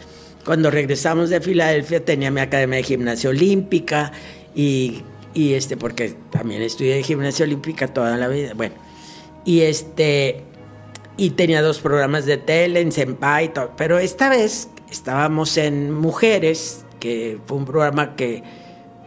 [0.45, 4.13] Cuando regresamos de Filadelfia tenía mi academia de gimnasia olímpica
[4.55, 5.03] y,
[5.35, 8.75] y este, porque también estudié gimnasia olímpica toda la vida, bueno,
[9.45, 10.43] y este,
[11.17, 15.93] y tenía dos programas de tele en Senpai y todo, pero esta vez estábamos en
[15.93, 18.43] Mujeres, que fue un programa que,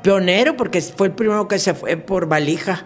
[0.04, 2.86] pionero, porque fue el primero que se fue por valija,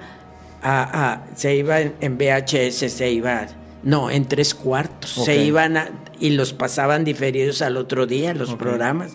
[0.62, 3.48] a- a- se iba en, en VHS, se iba,
[3.84, 5.90] no, en tres cuartos, se iban a-
[6.20, 9.14] y los pasaban diferidos al otro día, los programas,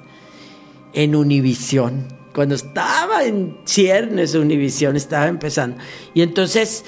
[0.92, 5.76] en Univisión, cuando estaba en ciernes Univisión, estaba empezando.
[6.14, 6.84] Y entonces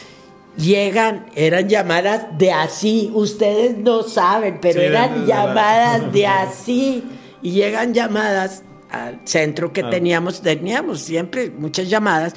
[0.56, 7.02] llegan, eran llamadas de así, ustedes no saben, pero Sí, eran llamadas de así.
[7.42, 9.90] Y llegan llamadas al centro que Ah.
[9.90, 12.34] teníamos, teníamos siempre muchas llamadas,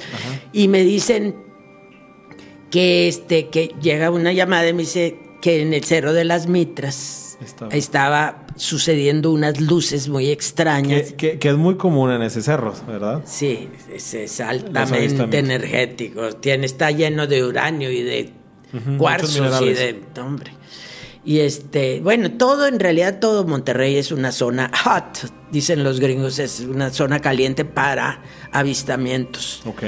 [0.52, 1.36] y me dicen
[2.70, 6.46] que este que llega una llamada y me dice que en el Cerro de las
[6.48, 7.72] Mitras Estaba.
[7.74, 11.12] estaba sucediendo unas luces muy extrañas.
[11.12, 13.22] Que, que, es muy común en ese cerro, ¿verdad?
[13.24, 16.32] Sí, es, altamente energético.
[16.32, 18.32] Tiene, está lleno de uranio y de
[18.98, 20.00] cuarzos y de.
[20.20, 20.52] Hombre.
[21.24, 26.38] Y este, bueno, todo en realidad, todo Monterrey es una zona hot, dicen los gringos,
[26.38, 29.60] es una zona caliente para avistamientos.
[29.66, 29.82] Ok.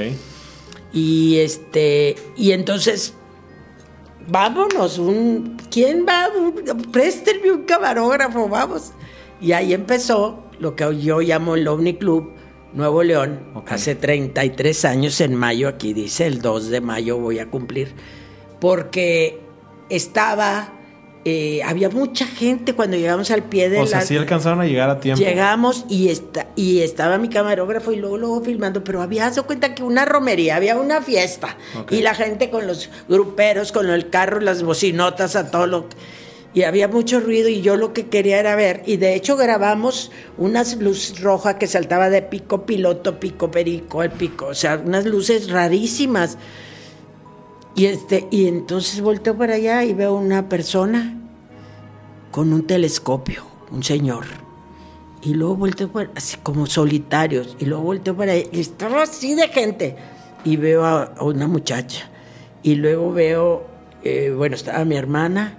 [0.91, 3.13] Y este, y entonces,
[4.27, 6.29] vámonos, un, ¿quién va?
[6.91, 8.91] Préstenme un camarógrafo, vamos.
[9.41, 12.33] Y ahí empezó lo que yo llamo el OVNI Club
[12.73, 17.49] Nuevo León, hace 33 años en mayo, aquí dice, el 2 de mayo voy a
[17.49, 17.93] cumplir,
[18.59, 19.41] porque
[19.89, 20.78] estaba
[21.25, 24.89] eh, había mucha gente cuando llegamos al pie de o sea, sí alcanzaron a llegar
[24.89, 25.21] a tiempo.
[25.21, 29.75] Llegamos y, está, y estaba mi camarógrafo y luego, luego filmando, pero había dado cuenta
[29.75, 31.57] que una romería, había una fiesta.
[31.89, 35.85] Y la gente con los gruperos, con el carro, las bocinotas, a todo lo...
[36.51, 38.81] Y había mucho ruido y yo lo que quería era ver.
[38.85, 44.09] Y de hecho grabamos unas luces rojas que saltaba de pico piloto, pico perico, el
[44.09, 44.47] pico.
[44.47, 46.37] O sea, unas luces rarísimas.
[47.75, 51.15] Y, este, y entonces volteo para allá y veo una persona
[52.31, 54.25] con un telescopio, un señor.
[55.21, 57.55] Y luego volteo para, así como solitarios.
[57.59, 59.95] Y luego volteo para allá y estaba así de gente.
[60.43, 62.09] Y veo a, una muchacha.
[62.63, 63.67] Y luego veo,
[64.03, 65.57] eh, bueno, estaba mi hermana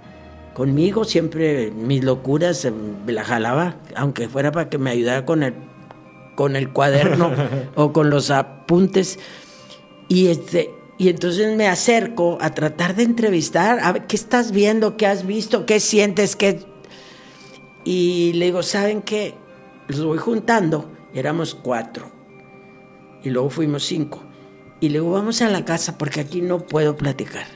[0.55, 5.43] conmigo, siempre mis locuras eh, me la jalaba, aunque fuera para que me ayudara con
[5.43, 5.55] el,
[6.35, 7.31] con el cuaderno
[7.77, 9.19] o con los apuntes.
[10.09, 14.99] Y este, y entonces me acerco a tratar de entrevistar, a ver qué estás viendo,
[14.99, 16.61] qué has visto, qué sientes, qué...
[17.87, 19.33] Y le digo, ¿saben qué?
[19.89, 22.13] Los voy juntando, éramos cuatro.
[23.25, 24.23] Y luego fuimos cinco.
[24.79, 27.47] Y luego vamos a la casa porque aquí no puedo platicar.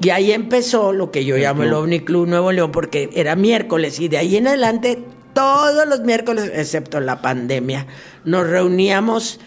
[0.00, 4.00] Y ahí empezó lo que yo llamo el OVNI Club Nuevo León porque era miércoles
[4.00, 4.98] y de ahí en adelante
[5.32, 7.86] todos los miércoles, excepto la pandemia,
[8.24, 9.38] nos reuníamos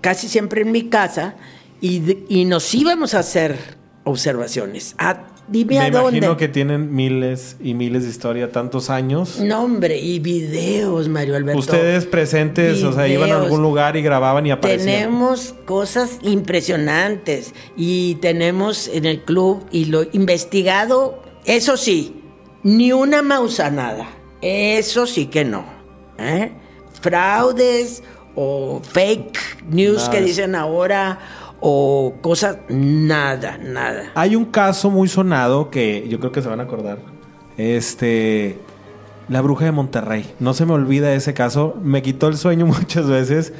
[0.00, 1.34] casi siempre en mi casa
[1.80, 3.56] y, nos íbamos a hacer
[4.04, 4.94] observaciones.
[4.98, 6.18] Ah, dime Me a dónde.
[6.18, 9.40] imagino que tienen miles y miles de historia, tantos años.
[9.40, 11.58] No, hombre, y videos, Mario Alberto.
[11.58, 14.86] Ustedes presentes, o sea, iban a algún lugar y grababan y aparecían.
[14.86, 22.22] Tenemos cosas impresionantes y tenemos en el club y lo investigado, eso sí,
[22.62, 24.08] ni una mausanada.
[24.42, 25.64] Eso sí que no.
[26.18, 26.52] ¿eh?
[27.00, 28.02] Fraudes
[28.34, 29.38] o fake
[29.70, 31.18] news que dicen ahora
[31.60, 34.10] o cosas, nada, nada.
[34.14, 36.98] Hay un caso muy sonado que yo creo que se van a acordar.
[37.58, 38.58] Este,
[39.28, 40.24] la bruja de Monterrey.
[40.40, 41.76] No se me olvida ese caso.
[41.82, 43.52] Me quitó el sueño muchas veces.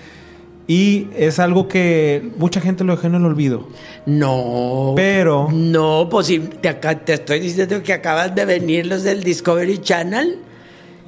[0.67, 3.69] Y es algo que mucha gente lo dejó en el olvido.
[4.07, 4.93] No.
[4.97, 5.49] Pero.
[5.53, 10.39] No, pues si te, te estoy diciendo que acaban de venir los del Discovery Channel.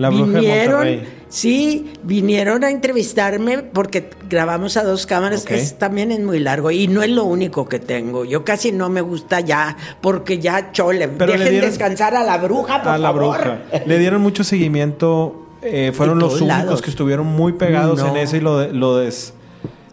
[0.02, 6.12] La bruja de Monterrey Sí, vinieron a entrevistarme porque grabamos a dos cámaras, que también
[6.12, 8.26] es muy largo y no es lo único que tengo.
[8.26, 12.82] Yo casi no me gusta ya, porque ya chole, Pero dejen descansar a la bruja,
[12.82, 13.62] por A la bruja.
[13.86, 18.40] Le dieron mucho seguimiento, eh, fueron los únicos que estuvieron muy pegados en eso y
[18.40, 19.32] lo, lo des...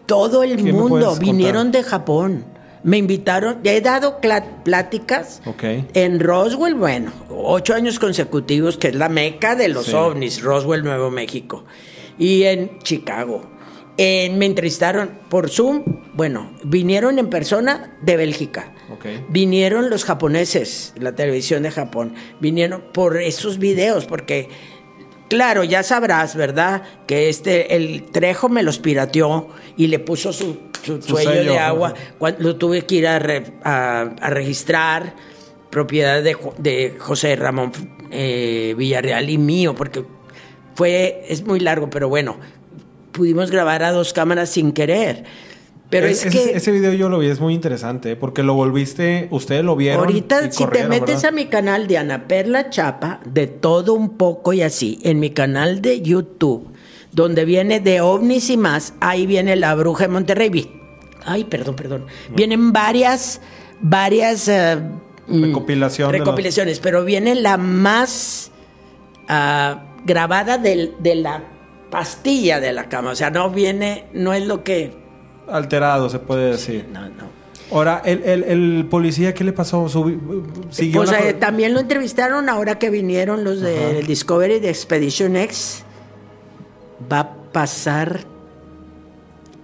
[0.04, 2.44] Todo el mundo, vinieron de Japón.
[2.82, 4.20] Me invitaron, ya he dado
[4.64, 5.42] pláticas
[5.94, 11.10] en Roswell, bueno, ocho años consecutivos, que es la meca de los ovnis, Roswell, Nuevo
[11.10, 11.64] México,
[12.18, 13.42] y en Chicago.
[13.98, 18.72] me entrevistaron por Zoom, bueno, vinieron en persona de Bélgica.
[19.28, 24.48] Vinieron los japoneses, la televisión de Japón, vinieron por esos videos, porque
[25.30, 26.82] Claro, ya sabrás, ¿verdad?
[27.06, 31.94] Que este, el Trejo me los pirateó y le puso su, su, de agua.
[32.38, 35.14] lo tuve que ir a, registrar,
[35.70, 37.70] propiedad de, José Ramón
[38.10, 40.04] eh, Villarreal y mío, porque
[40.74, 42.36] fue, es muy largo, pero bueno,
[43.12, 45.22] pudimos grabar a dos cámaras sin querer.
[45.90, 46.52] Pero es, que.
[46.54, 50.00] Ese video yo lo vi, es muy interesante, porque lo volviste, ustedes lo vieron.
[50.00, 54.52] Ahorita, si te metes a mi canal de Ana Perla Chapa, de todo un poco
[54.52, 56.68] y así, en mi canal de YouTube,
[57.12, 60.80] donde viene de ovnis y más, ahí viene la bruja de Monterrey.
[61.24, 62.06] Ay, perdón, perdón.
[62.34, 63.40] Vienen varias,
[63.80, 64.46] varias.
[64.46, 64.76] Eh,
[65.26, 65.54] mm,
[66.10, 68.52] recopilaciones, pero viene la más
[69.28, 71.42] ah, grabada de la
[71.90, 73.10] pastilla de la cama.
[73.10, 75.00] O sea, no viene, no es lo que
[75.50, 76.86] alterado, se puede decir.
[76.92, 77.40] no, no.
[77.72, 79.88] Ahora, el, el, policía, ¿qué le pasó?
[80.70, 85.84] ¿Siguió pues eh, también lo entrevistaron ahora que vinieron los del Discovery de Expedition X.
[87.10, 88.20] Va a pasar,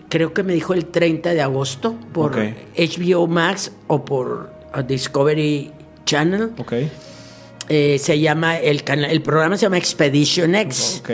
[0.08, 4.52] creo que me dijo el 30 de agosto, por HBO Max o por
[4.86, 5.72] Discovery
[6.04, 6.52] Channel.
[6.58, 6.74] Ok.
[7.68, 10.98] Eh, se llama, el, canal, el programa se llama Expedition X.
[11.00, 11.10] Ok.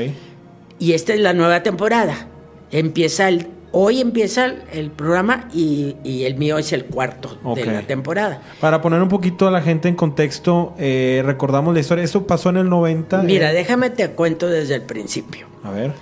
[0.78, 2.26] Y esta es la nueva temporada.
[2.70, 7.82] Empieza el, hoy empieza el programa y, y el mío es el cuarto de la
[7.82, 8.42] temporada.
[8.60, 12.04] Para poner un poquito a la gente en contexto, eh, recordamos la historia.
[12.04, 13.22] Esto pasó en el 90.
[13.22, 15.46] Mira, eh, déjame te cuento desde el principio.
[15.64, 15.92] A ver.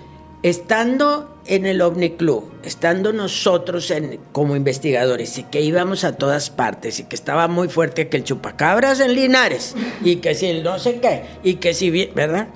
[0.43, 6.49] Estando en el OVNI Club, estando nosotros en, como investigadores y que íbamos a todas
[6.49, 10.63] partes y que estaba muy fuerte que el chupacabras en Linares y que si el
[10.63, 12.49] no sé qué y que si, vi- ¿verdad?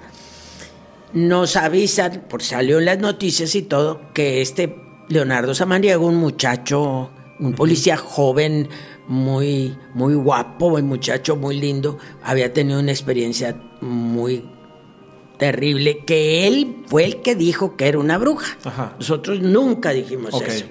[1.12, 4.74] Nos avisan, por salió en las noticias y todo, que este
[5.08, 8.68] Leonardo Samaniego, un muchacho, un policía joven,
[9.06, 14.44] muy, muy guapo, un muchacho muy lindo, había tenido una experiencia muy
[15.38, 18.56] terrible que él fue el que dijo que era una bruja.
[18.64, 18.94] Ajá.
[18.98, 20.64] Nosotros nunca dijimos eso.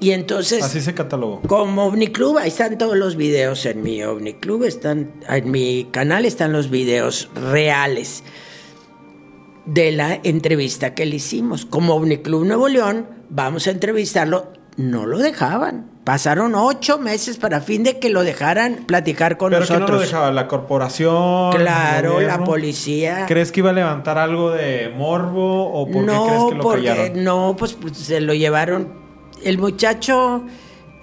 [0.00, 1.42] Y entonces, Así se catalogó.
[1.42, 5.88] como OVNI Club, ahí están todos los videos en mi OVNI Club, están, en mi
[5.90, 8.22] canal están los videos reales
[9.72, 11.64] de la entrevista que le hicimos.
[11.64, 15.88] Como OVNI Club Nuevo León, vamos a entrevistarlo, no lo dejaban.
[16.02, 19.88] Pasaron ocho meses para fin de que lo dejaran platicar con ¿Pero nosotros.
[19.90, 20.32] no lo dejaba?
[20.32, 21.52] ¿La corporación?
[21.52, 23.26] Claro, ¿El la policía.
[23.28, 26.62] ¿Crees que iba a levantar algo de morbo o por qué no, crees que lo
[26.62, 27.24] porque callaron?
[27.24, 28.88] no, pues, pues, se lo llevaron.
[29.44, 30.44] El muchacho,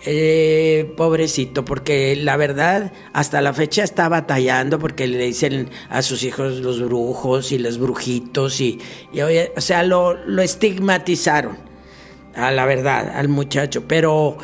[0.05, 6.23] eh, pobrecito, porque la verdad, hasta la fecha está batallando porque le dicen a sus
[6.23, 8.79] hijos los brujos y los brujitos y,
[9.12, 11.57] y, o sea, lo, lo estigmatizaron,
[12.36, 13.86] a la verdad, al muchacho.
[13.88, 14.38] Pero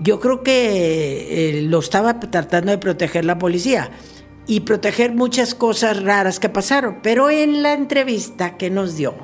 [0.00, 3.90] yo creo que eh, lo estaba tratando de proteger la policía
[4.48, 6.98] y proteger muchas cosas raras que pasaron.
[7.02, 9.14] Pero en la entrevista que nos dio,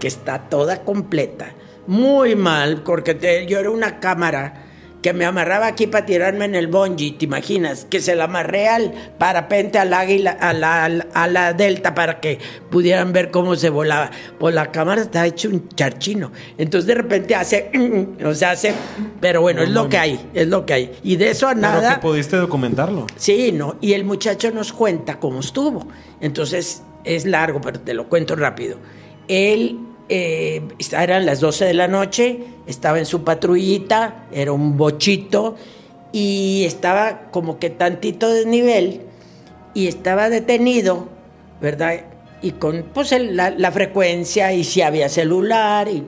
[0.00, 1.54] que está toda completa,
[1.86, 4.66] muy mal, porque te- yo era una cámara
[5.02, 7.86] que me amarraba aquí para tirarme en el bungee, ¿te imaginas?
[7.88, 12.38] Que se la amarré al parapente, al águila, a la, a la delta para que
[12.70, 14.10] pudieran ver cómo se volaba.
[14.38, 16.32] Pues la cámara está hecho un charchino.
[16.58, 17.70] Entonces de repente hace,
[18.24, 18.74] o sea, hace,
[19.20, 20.92] pero bueno, es lo que hay, es lo que hay.
[21.02, 21.94] Y de eso a Pero nada.
[21.94, 23.06] que pudiste documentarlo.
[23.16, 23.76] Sí, no.
[23.80, 25.86] Y el muchacho nos cuenta cómo estuvo.
[26.20, 28.76] Entonces, es largo, pero te lo cuento rápido.
[29.28, 29.78] Él,
[30.10, 30.60] eh,
[30.92, 35.56] eran las 12 de la noche, estaba en su patrullita, era un bochito,
[36.12, 39.02] y estaba como que tantito desnivel,
[39.72, 41.08] y estaba detenido,
[41.60, 42.04] ¿verdad?
[42.42, 46.04] Y con pues, el- la, la frecuencia, y si había celular, y,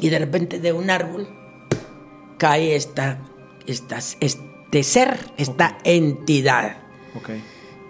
[0.00, 1.28] y de repente de un árbol
[2.38, 3.18] cae esta,
[3.66, 6.78] esta, este ser, esta entidad.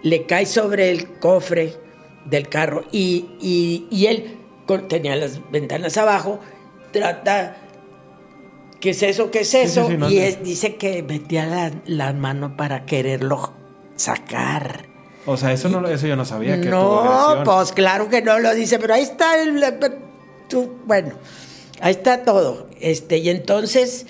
[0.03, 1.73] Le cae sobre el cofre
[2.25, 6.39] del carro y, y- y él con- tenía las ventanas abajo,
[6.91, 7.57] trata,
[8.79, 9.31] ¿qué es eso?
[9.31, 9.87] ¿Qué es eso?
[9.87, 13.53] sí, no, y es- dice que metía la, la mano para quererlo
[13.95, 14.85] sacar.
[15.25, 18.39] O sea, eso, no, lo- eso yo no sabía que No, pues claro que no
[18.39, 19.63] lo dice, pero ahí está el,
[20.47, 21.13] tú, bueno,
[21.81, 22.67] ahí está todo.
[22.79, 24.05] Este, y entonces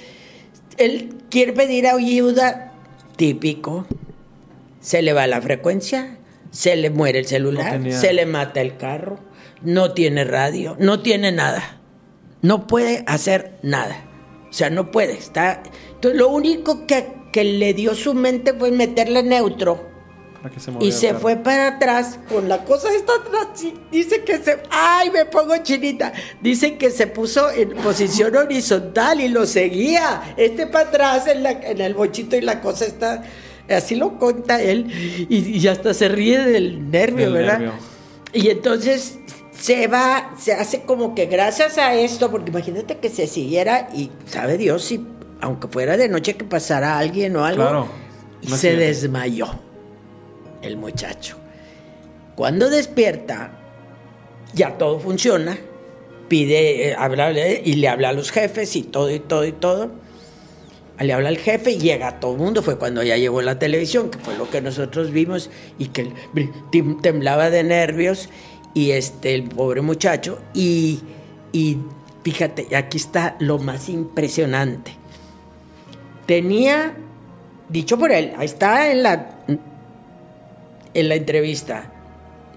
[0.77, 2.73] él quiere pedir ayuda,
[3.15, 3.85] típico.
[4.81, 6.17] Se le va la frecuencia,
[6.51, 9.17] se le muere el celular, No se le mata el carro,
[9.61, 11.79] no tiene radio, no tiene nada.
[12.41, 13.97] No puede hacer nada.
[14.49, 15.13] O sea, no puede.
[15.13, 15.63] Está.
[15.95, 19.93] Entonces, lo único que, que le dio su mente fue meterle neutro.
[20.41, 23.65] Para que se Y se fue para atrás con la cosa esta atrás.
[23.91, 24.61] Dice que se.
[24.69, 26.13] ¡Ay, me pongo chinita!
[26.39, 30.35] Dice que se puso en posición horizontal y lo seguía.
[30.37, 33.23] Este para atrás en, la- en el bochito y la cosa está.
[33.67, 34.85] Así lo cuenta él.
[35.27, 37.59] Y, y hasta se ríe del nervio, Del ¿verdad?
[37.59, 37.73] nervio.
[38.31, 39.17] Y entonces
[39.57, 44.11] se va, se hace como que gracias a esto, porque imagínate que se siguiera y
[44.25, 45.05] sabe Dios si,
[45.41, 47.63] aunque fuera de noche, que pasara alguien o algo.
[47.63, 47.87] Claro.
[48.41, 49.47] Y se desmayó
[50.61, 51.37] el muchacho.
[52.35, 53.51] Cuando despierta,
[54.53, 55.57] ya todo funciona,
[56.27, 59.91] pide, eh, hablarle y le habla a los jefes y todo y todo y todo.
[60.99, 62.61] Le habla al jefe y llega todo el mundo.
[62.61, 66.09] Fue cuando ya llegó la televisión, que fue lo que nosotros vimos y que
[67.01, 68.29] temblaba de nervios
[68.75, 70.99] y este el pobre muchacho y,
[71.51, 71.79] y
[72.23, 74.95] fíjate, aquí está lo más impresionante.
[76.27, 76.95] Tenía,
[77.69, 79.39] dicho por él, ahí está en la,
[80.93, 81.91] en la entrevista,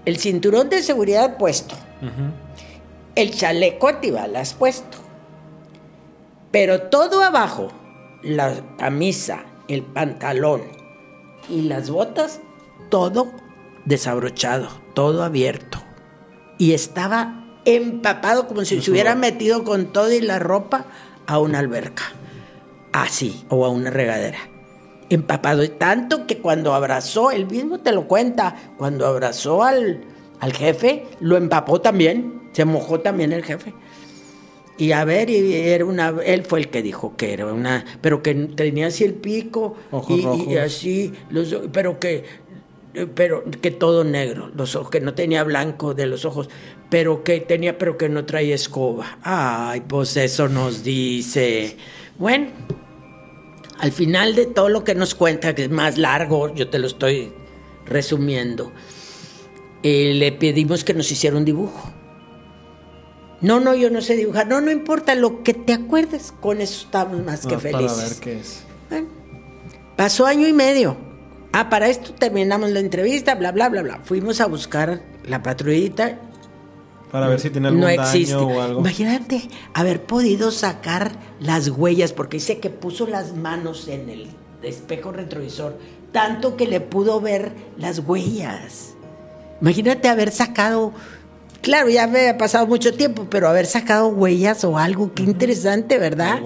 [0.05, 2.31] el cinturón de seguridad puesto, Ujú.
[3.15, 4.97] el chaleco antibalas puesto,
[6.51, 7.69] pero todo abajo,
[8.23, 10.63] la camisa, el pantalón
[11.47, 12.39] y las botas,
[12.89, 13.31] todo
[13.85, 15.79] desabrochado, todo abierto.
[16.59, 20.85] Y estaba empapado como si se hubiera metido con todo y la ropa
[21.25, 22.03] a una alberca.
[22.91, 24.39] Así, o a una regadera.
[25.09, 25.67] empapado.
[25.71, 30.01] Tanto que cuando abrazó, él mismo te lo cuenta, cuando abrazó al,
[30.39, 33.73] al jefe, lo empapó también, se mojó también el jefe.
[34.77, 38.23] Y a ver, y era una, él fue el que dijo que era una, pero
[38.23, 42.23] que tenía así el pico Ojos y, y así, los, pero que,
[43.07, 46.49] pero que todo negro, los ojos, que no tenía blanco de los ojos,
[46.89, 49.19] pero que tenía, pero que no traía escoba.
[49.23, 51.77] Ay, pues eso nos dice.
[52.17, 52.47] Bueno,
[53.79, 56.87] al final de todo lo que nos cuenta, que es más largo, yo te lo
[56.87, 57.31] estoy
[57.85, 58.71] resumiendo,
[59.83, 61.93] eh, le pedimos que nos hiciera un dibujo.
[63.41, 64.47] No, no, yo no sé dibujar.
[64.47, 67.91] No, no importa lo que te acuerdes, con eso estamos más que felices.
[67.93, 68.63] Para ver qué es.
[68.89, 69.07] Bueno,
[69.95, 71.08] pasó año y medio.
[71.51, 73.99] Ah, para esto terminamos la entrevista, bla, bla, bla, bla.
[74.03, 76.19] Fuimos a buscar la patrullita.
[77.11, 78.35] Para ver si tiene algún no existe.
[78.35, 78.79] daño o algo.
[78.81, 84.27] Imagínate haber podido sacar las huellas, porque dice que puso las manos en el
[84.61, 85.79] espejo retrovisor,
[86.11, 88.93] tanto que le pudo ver las huellas.
[89.59, 90.93] Imagínate haber sacado,
[91.61, 96.39] claro, ya había pasado mucho tiempo, pero haber sacado huellas o algo, qué interesante, ¿verdad?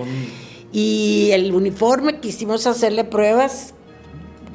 [0.72, 3.74] Y el uniforme quisimos hacerle pruebas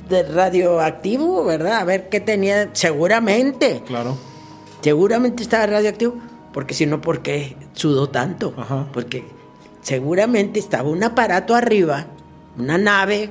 [0.08, 1.78] de radioactivo, ¿verdad?
[1.80, 3.82] A ver qué tenía, seguramente.
[3.86, 4.16] Claro.
[4.80, 6.14] Seguramente estaba radioactivo,
[6.52, 8.54] porque si no, ¿por qué sudó tanto?
[8.56, 8.86] Ajá.
[8.92, 9.24] Porque
[9.82, 12.06] seguramente estaba un aparato arriba,
[12.58, 13.30] una nave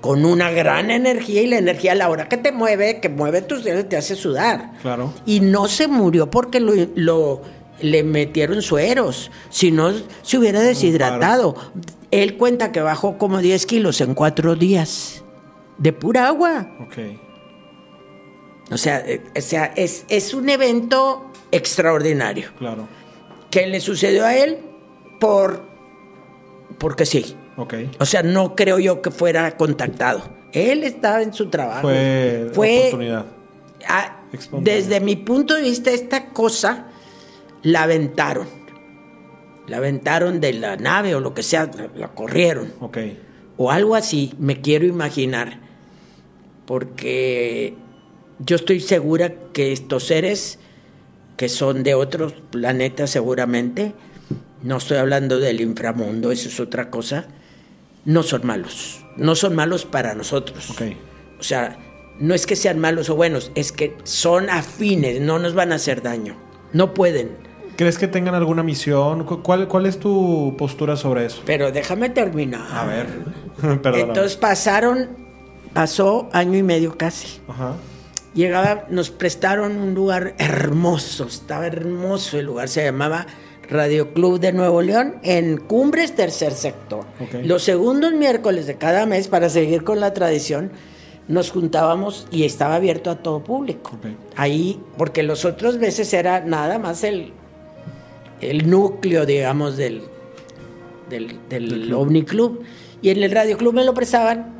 [0.00, 3.42] con una gran energía y la energía a la hora que te mueve, que mueve
[3.42, 4.72] tus dedos, te hace sudar.
[4.82, 5.12] Claro.
[5.26, 7.42] Y no se murió porque lo, lo-
[7.82, 9.90] le metieron sueros, si no
[10.22, 11.54] se hubiera deshidratado.
[12.10, 15.19] Él cuenta que bajó como 10 kilos en cuatro días,
[15.80, 16.70] de pura agua.
[16.80, 16.98] Ok.
[18.70, 22.86] O sea, eh, o sea es, es un evento extraordinario Claro.
[23.50, 24.58] que le sucedió a él
[25.18, 25.62] por
[26.78, 27.34] porque sí.
[27.56, 27.74] Ok.
[27.98, 30.22] O sea, no creo yo que fuera contactado.
[30.52, 31.82] Él estaba en su trabajo.
[31.82, 33.26] Fue, Fue oportunidad.
[34.60, 36.86] desde mi punto de vista, esta cosa
[37.62, 38.46] la aventaron.
[39.66, 42.72] La aventaron de la nave o lo que sea, la, la corrieron.
[42.80, 42.98] Ok.
[43.56, 45.69] O algo así, me quiero imaginar.
[46.74, 47.74] Porque
[48.38, 50.60] yo estoy segura que estos seres,
[51.36, 53.92] que son de otros planetas seguramente,
[54.62, 57.26] no estoy hablando del inframundo, eso es otra cosa,
[58.04, 59.04] no son malos.
[59.16, 60.70] No son malos para nosotros.
[61.40, 61.76] O sea,
[62.20, 65.74] no es que sean malos o buenos, es que son afines, no nos van a
[65.74, 66.36] hacer daño.
[66.72, 67.30] No pueden.
[67.76, 69.24] ¿Crees que tengan alguna misión?
[69.24, 71.42] Cu- ¿Cuál, cuál es tu postura sobre eso?
[71.44, 72.62] Pero déjame terminar.
[72.72, 73.06] A ver.
[73.82, 74.00] Perdón.
[74.10, 75.29] Entonces pasaron,
[75.72, 77.40] pasó año y medio casi.
[77.48, 77.74] Ajá.
[78.34, 83.26] Llegaba, nos prestaron un lugar hermoso, estaba hermoso el lugar, se llamaba
[83.68, 87.04] Radio Club de Nuevo León en Cumbres Tercer Sector.
[87.44, 90.70] Los segundos miércoles de cada mes, para seguir con la tradición,
[91.28, 93.92] nos juntábamos y estaba abierto a todo público.
[94.36, 97.32] Ahí, porque los otros meses era nada más el,
[98.40, 100.02] el núcleo, digamos, del,
[101.08, 102.64] del, del OVNI Club.
[103.02, 104.59] Y en el Radio Club me lo prestaban,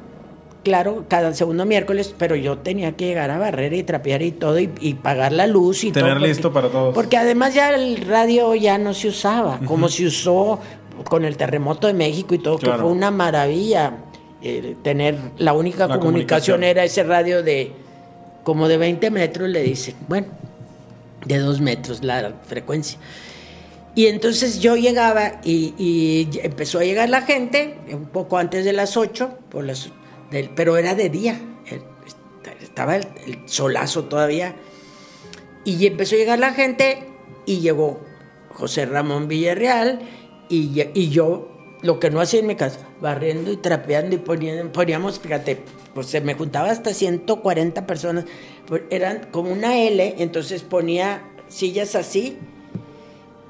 [0.62, 4.58] claro, cada segundo miércoles, pero yo tenía que llegar a barrer y trapear y todo
[4.58, 6.14] y, y pagar la luz y Tener todo.
[6.18, 6.94] porque- listo para todos.
[6.94, 10.58] Porque además ya el radio ya no se usaba, como se usó
[11.04, 13.94] con el terremoto de México y todo, que fue una maravilla
[14.42, 16.64] eh, tener la única La comunicación, comunicación.
[16.64, 17.72] era ese radio de
[18.44, 20.26] como de 20 metros, le dicen, bueno,
[21.26, 22.98] de 2 metros la frecuencia.
[23.94, 28.72] Y entonces yo llegaba y, y empezó a llegar la gente un poco antes de
[28.72, 29.90] las 8, por las,
[30.30, 31.40] del- pero era de día,
[32.62, 33.06] estaba el,
[33.46, 34.56] solazo todavía.
[35.64, 37.04] Y empezó a llegar la gente
[37.46, 38.00] y llegó
[38.50, 40.00] José Ramón Villarreal
[40.48, 41.48] y, yo,
[41.82, 45.62] lo que no hacía en mi casa, barriendo y trapeando y poniendo, poníamos, fíjate,
[45.94, 48.24] pues se me juntaba hasta 140 personas,
[48.66, 52.38] pues eran como una L, entonces ponía sillas así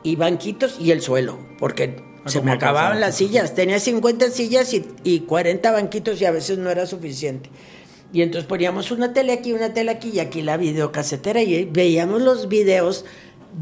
[0.03, 3.01] y banquitos y el suelo, porque se me acababan alcanzaba.
[3.09, 3.55] las sillas.
[3.55, 7.51] Tenía 50 sillas y, y 40 banquitos y a veces no era suficiente.
[8.13, 12.21] Y entonces poníamos una tele aquí, una tele aquí y aquí la videocasetera y veíamos
[12.23, 13.05] los videos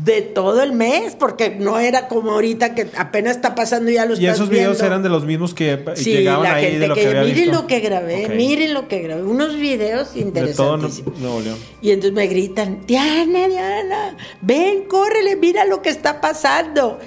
[0.04, 4.20] de todo el mes, porque no era como ahorita que apenas está pasando ya los
[4.20, 6.94] Y esos videos eran de los mismos que Sí, llegaban la ahí gente de lo
[6.94, 7.60] que, que, había miren visto.
[7.62, 8.32] lo que grabé, Ok.
[8.34, 11.18] miren lo que grabé, unos videos De todo interesantísimos.
[11.18, 11.56] Nuevo León.
[11.80, 16.98] Y entonces me gritan, Diana, Diana, ven, córrele, mira lo que está pasando.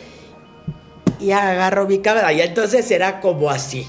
[1.21, 2.33] Y agarro mi cámara.
[2.33, 3.85] Y entonces era como así,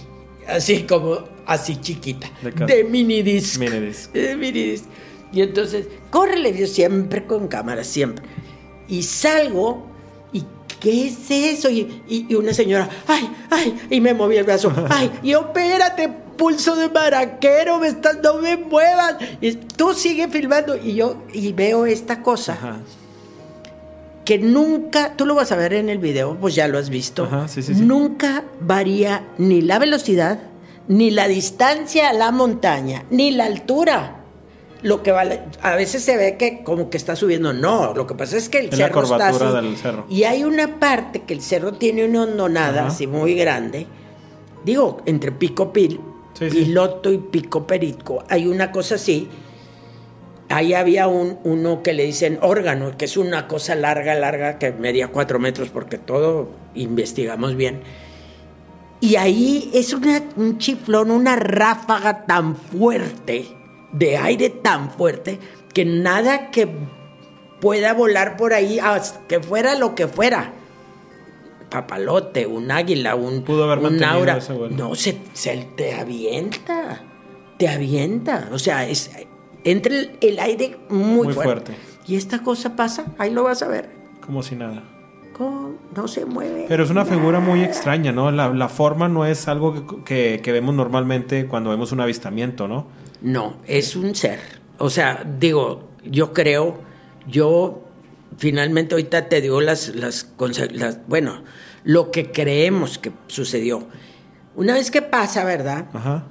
[0.46, 3.58] así como así chiquita, De ca- de mini disc.
[4.12, 4.84] De mini disc.
[5.32, 8.24] Y entonces, córrele, yo siempre con cámara, siempre.
[8.86, 9.86] Y salgo,
[10.32, 10.44] y
[10.78, 11.70] ¿qué es eso?
[11.70, 15.40] Y, y- y una señora, ay, ay, y me moví el brazo, ay, y yo,
[15.40, 19.16] espérate, pulso de maraquero, me estás, no me muevas.
[19.40, 20.76] Y tú sigue filmando.
[20.76, 22.80] Y yo y veo esta cosa Ajá.
[24.24, 27.24] Que nunca, tú lo vas a ver en el video, pues ya lo has visto.
[27.24, 27.82] Ajá, sí, sí, sí.
[27.82, 30.38] Nunca varía ni la velocidad,
[30.88, 34.18] ni la distancia a la montaña, ni la altura.
[34.82, 37.52] Lo que vale, a veces se ve que como que está subiendo.
[37.52, 39.66] No, lo que pasa es que el Es la cerro está curvatura así.
[39.68, 40.06] del cerro.
[40.08, 42.88] Y hay una parte que el cerro tiene una hondonada Ajá.
[42.88, 43.86] así muy grande.
[44.64, 46.00] Digo, entre Pico Pil.
[46.38, 48.24] Piloto y Pico Perico.
[48.28, 49.28] Hay una cosa así.
[50.52, 54.70] Ahí había un, uno que le dicen órgano, que es una cosa larga, larga, que
[54.72, 57.80] medía cuatro metros, porque todo investigamos bien.
[59.00, 63.46] Y ahí es una- un chiflón, una ráfaga tan fuerte,
[63.92, 65.38] de aire tan fuerte,
[65.74, 66.68] que nada que
[67.60, 68.78] pueda volar por ahí,
[69.28, 70.52] que fuera lo que fuera.
[71.70, 74.36] Papalote, un águila, un, Pudo haber un aura.
[74.36, 74.52] ese.
[74.70, 77.02] No, se, se te avienta.
[77.58, 78.50] Te avienta.
[78.52, 79.10] O sea, es,
[79.64, 81.72] entra el, el aire muy, Muy fuerte.
[81.72, 81.74] fuerte.
[82.06, 83.90] Y esta cosa pasa, ahí lo vas a ver.
[84.24, 84.82] Como si nada.
[85.32, 85.76] ¿Cómo?
[85.96, 86.66] No se mueve.
[86.68, 88.30] Pero es una figura muy extraña, ¿no?
[88.30, 92.68] La, la forma no es algo que, que- que vemos normalmente cuando vemos un avistamiento,
[92.68, 92.86] ¿no?
[93.22, 94.40] No, es un ser.
[94.78, 96.80] O sea, digo, yo creo,
[97.26, 97.82] yo
[98.36, 100.32] finalmente ahorita te digo las, las,
[100.72, 101.42] las- bueno,
[101.84, 103.86] lo que creemos que sucedió.
[104.54, 105.86] Una vez que pasa, ¿verdad?
[105.94, 106.26] Ajá.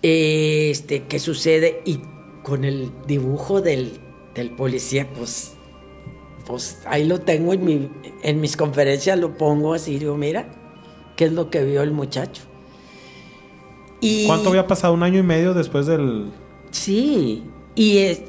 [0.00, 2.00] Este, que sucede y
[2.48, 4.00] con el dibujo del,
[4.34, 5.52] del policía, pues,
[6.46, 7.90] pues ahí lo tengo en, mi,
[8.22, 10.48] en mis conferencias, lo pongo así, digo, mira,
[11.14, 12.44] ¿qué es lo que vio el muchacho?
[14.00, 14.94] Y, ¿Cuánto había pasado?
[14.94, 16.30] ¿Un año y medio después del...?
[16.70, 17.44] Sí,
[17.74, 18.22] y es,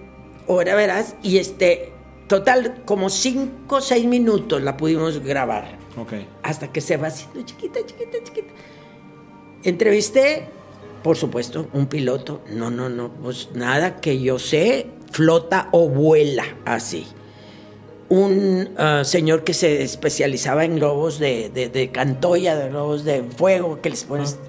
[0.49, 1.93] ahora verás, y este,
[2.27, 6.11] total, como cinco o seis minutos la pudimos grabar, Ok.
[6.43, 8.53] hasta que se va haciendo chiquita, chiquita, chiquita.
[9.63, 10.49] Entrevisté,
[11.03, 16.45] por supuesto, un piloto, no, no, no, pues nada que yo sé, flota o vuela
[16.65, 17.05] así.
[18.09, 23.23] Un ah, señor que se especializaba en globos de, de, de cantoya, de globos de
[23.23, 24.39] fuego, que les pones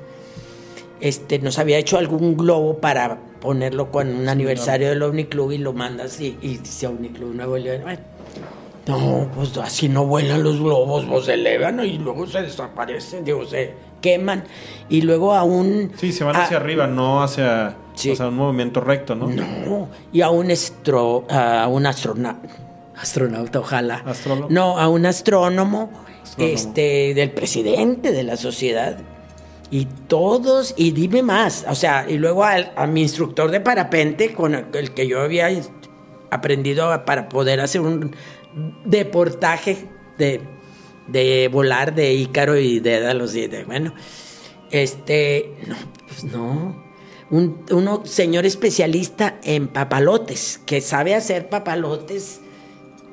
[1.00, 5.58] este, nos había hecho algún globo para ponerlo con un aniversario del OVNI Club y
[5.58, 7.82] lo mandas y, y dice OVNI Club Nuevo León.
[7.82, 8.00] Bueno,
[8.86, 13.46] no, pues así no vuelan los globos, pues se elevan y luego se desaparecen, digo,
[13.46, 14.44] se queman.
[14.88, 15.92] Y luego a un...
[15.96, 17.76] Sí, se van a- hacia arriba, no hacia...
[17.94, 18.10] Sí.
[18.10, 19.26] O sea, un movimiento recto, ¿no?
[19.26, 22.48] No, y a un, estro, a un astronauta,
[22.96, 24.02] astronauta, ojalá.
[24.06, 24.48] Astrólogo.
[24.50, 25.90] No, a un astrónomo,
[26.22, 26.54] Astrónomo.
[26.54, 28.96] este, del presidente de la sociedad.
[29.70, 34.32] Y todos, y dime más, o sea, y luego al- a, mi instructor de parapente,
[34.32, 35.48] con el, el que yo había
[36.30, 38.14] aprendido a- para poder hacer un
[38.84, 39.86] deportaje
[40.18, 40.40] de,
[41.10, 43.94] de volar de Ícaro y de Dalos y de, bueno,
[44.70, 46.90] este, no, pues no.
[47.30, 52.40] Un uno, señor especialista en papalotes, que sabe hacer papalotes,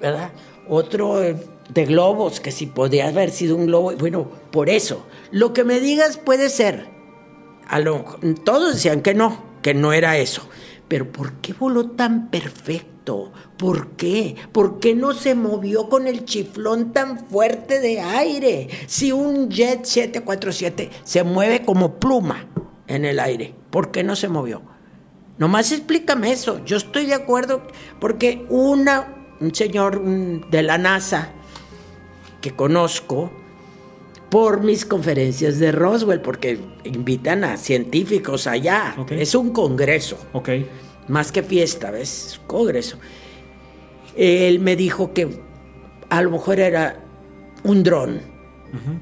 [0.01, 0.31] ¿verdad?
[0.67, 1.35] Otro eh,
[1.69, 3.93] de globos, que si podría haber sido un globo.
[3.95, 6.87] Bueno, por eso, lo que me digas puede ser.
[7.67, 8.05] A lo,
[8.43, 10.47] todos decían que no, que no era eso.
[10.87, 12.96] Pero ¿por qué voló tan perfecto?
[13.57, 14.35] ¿Por qué?
[14.51, 18.67] ¿Por qué no se movió con el chiflón tan fuerte de aire?
[18.87, 22.47] Si un jet 747 se mueve como pluma
[22.87, 24.61] en el aire, ¿por qué no se movió?
[25.37, 26.63] Nomás explícame eso.
[26.65, 27.61] Yo estoy de acuerdo
[27.99, 31.31] porque una, un señor de la NASA
[32.41, 33.31] que conozco
[34.29, 38.95] por mis conferencias de Roswell, porque invitan a científicos allá.
[39.09, 40.49] Es un congreso, Ok.
[41.07, 42.39] Más que fiesta, ¿ves?
[42.47, 42.97] Congreso.
[44.15, 45.39] Él me dijo que
[46.09, 46.99] a lo mejor era
[47.63, 48.21] un dron.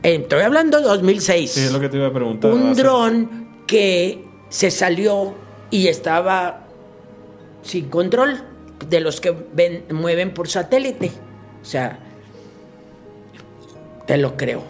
[0.03, 2.51] Eh, Estoy hablando de 2006 Sí, es lo que te iba a preguntar.
[2.53, 5.33] un hace- dron que se salió
[5.71, 6.67] y estaba
[7.63, 8.43] sin control
[8.89, 11.11] de los que ven- mueven por satélite.
[11.61, 11.99] O sea,
[14.05, 14.63] te lo creo.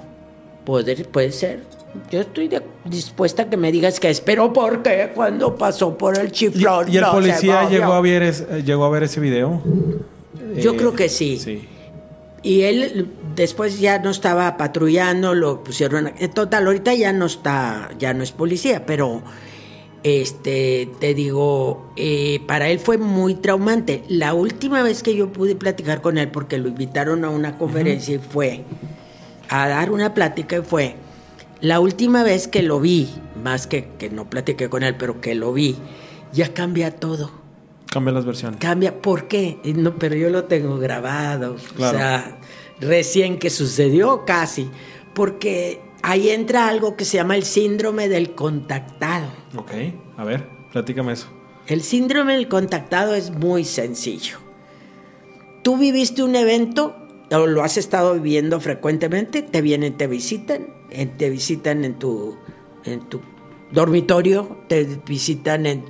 [0.65, 1.63] Puede, puede ser.
[2.11, 6.27] Yo estoy de- dispuesta a que me digas que espero porque cuando pasó por el
[6.27, 6.91] ¿Y, chiflón.
[6.91, 9.61] y el no policía llegó a, ver es- eh, llegó a ver ese video?
[10.57, 11.37] Yo Eh, creo que sí.
[11.39, 11.67] Sí.
[12.43, 16.11] Y él después ya no estaba patrullando, lo pusieron.
[16.19, 19.23] En total, ahorita ya no está, ya no es policía, pero
[20.03, 24.03] este, te digo, eh, para él fue muy traumante.
[24.07, 28.15] La última vez que yo pude platicar con él, porque lo invitaron a una conferencia
[28.15, 28.63] y fue
[29.49, 30.95] a dar una plática y fue
[31.65, 33.09] la última vez que lo vi,
[33.43, 35.75] más que que no platiqué con él, pero que lo vi,
[36.31, 37.31] ya cambia todo
[37.87, 38.59] Cambia las versiones.
[38.59, 39.01] cambia.
[39.01, 39.57] ¿Por qué?
[39.75, 41.55] No, pero yo lo tengo grabado.
[41.77, 41.95] Claro.
[41.97, 42.39] O sea,
[42.81, 44.69] recién que sucedió casi.
[45.13, 49.27] Porque ahí entra algo que se llama el síndrome del contactado.
[49.55, 49.71] Ok,
[50.17, 51.27] a ver, platícame eso.
[51.67, 54.39] El síndrome del contactado es muy sencillo.
[55.63, 56.95] Tú viviste un evento
[57.31, 62.37] o lo has estado viviendo frecuentemente, te vienen, te visitan, eh, te visitan en tu,
[62.83, 63.21] en tu
[63.71, 65.85] dormitorio, te visitan en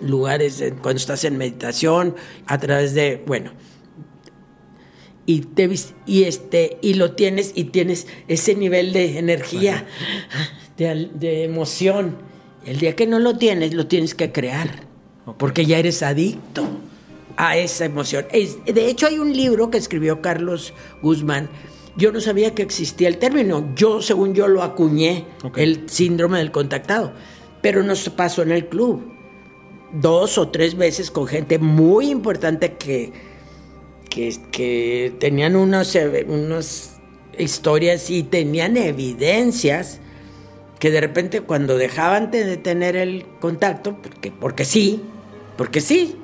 [0.00, 2.14] lugares cuando estás en meditación,
[2.46, 3.52] a través de, bueno,
[5.24, 5.68] y te
[6.06, 9.86] y este y lo tienes y tienes ese nivel de energía,
[10.76, 12.18] de, de, emoción.
[12.64, 14.84] El día que no lo tienes, lo tienes que crear,
[15.36, 16.68] porque ya eres adicto
[17.36, 18.26] a esa emoción.
[18.30, 20.72] de hecho, hay un libro que escribió Carlos
[21.02, 21.48] Guzmán.
[21.96, 23.72] Yo no sabía que existía el término.
[23.74, 25.26] Yo, según yo, lo acuñé,
[25.56, 27.12] el síndrome del contactado.
[27.62, 29.12] Pero nos pasó en el club.
[29.92, 33.12] Dos o tres veces con gente muy importante que,
[34.10, 37.00] que, tenían unas
[37.38, 40.00] historias y tenían evidencias
[40.78, 45.02] que de repente cuando dejaban de tener el contacto, porque, porque sí,
[45.56, 46.16] porque sí,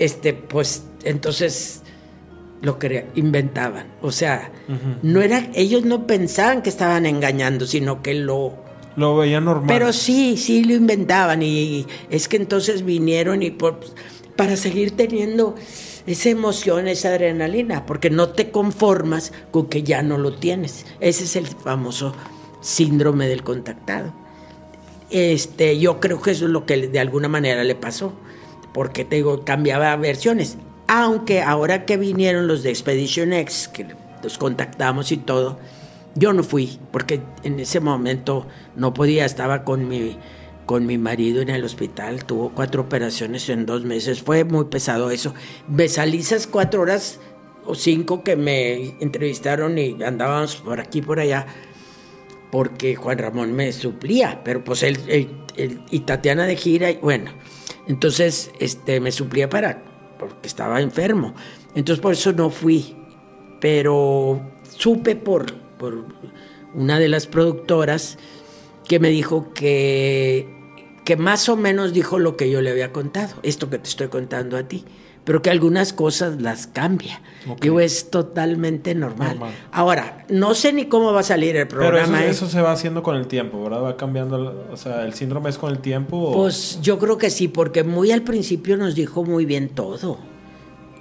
[0.00, 1.82] este, pues entonces
[2.62, 3.86] lo que inventaban.
[4.02, 4.50] O sea,
[5.02, 9.66] no era, ellos no pensaban que estaban engañando, sino que lo lo veían normal.
[9.68, 13.80] Pero sí, sí lo inventaban y es que entonces vinieron y por,
[14.36, 15.54] para seguir teniendo
[16.06, 20.86] esa emoción, esa adrenalina, porque no te conformas con que ya no lo tienes.
[20.98, 22.14] Ese es el famoso
[22.60, 24.12] síndrome del contactado.
[25.10, 28.12] Este, yo creo que eso es lo que de alguna manera le pasó
[28.72, 30.56] porque te digo, cambiaba versiones.
[30.86, 33.86] Aunque ahora que vinieron los de Expedition X, que
[34.22, 35.58] los contactamos y todo,
[36.14, 38.46] yo no fui, porque en ese momento
[38.76, 40.16] no podía, estaba con mi,
[40.66, 45.10] con mi marido en el hospital, tuvo cuatro operaciones en dos meses, fue muy pesado
[45.10, 45.34] eso.
[45.68, 47.20] Me salí esas cuatro horas
[47.64, 51.46] o cinco que me entrevistaron y andábamos por aquí por allá,
[52.50, 54.98] porque Juan Ramón me suplía, pero pues él,
[55.90, 57.30] y Tatiana de gira, y bueno
[57.90, 59.82] entonces, este, me suplía para,
[60.16, 61.34] porque estaba enfermo.
[61.74, 62.96] Entonces, por eso no fui.
[63.60, 66.04] Pero supe por, por
[66.72, 68.16] una de las productoras
[68.86, 70.48] que me dijo que,
[71.04, 74.06] que más o menos dijo lo que yo le había contado, esto que te estoy
[74.06, 74.84] contando a ti
[75.24, 77.20] pero que algunas cosas las cambia.
[77.60, 79.38] Digo, es totalmente normal.
[79.72, 82.18] Ahora, no sé ni cómo va a salir el programa.
[82.18, 83.82] Pero eso, se va haciendo con el tiempo, ¿verdad?
[83.82, 86.32] Va cambiando, o sea, ¿el síndrome es con el tiempo?
[86.32, 90.18] Pues yo creo que sí, porque muy al principio nos dijo muy bien todo.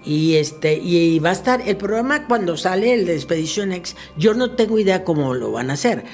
[0.05, 4.33] Y este y va a estar el programa cuando sale el de Expedition X, yo
[4.33, 6.05] no tengo idea cómo lo van a hacer.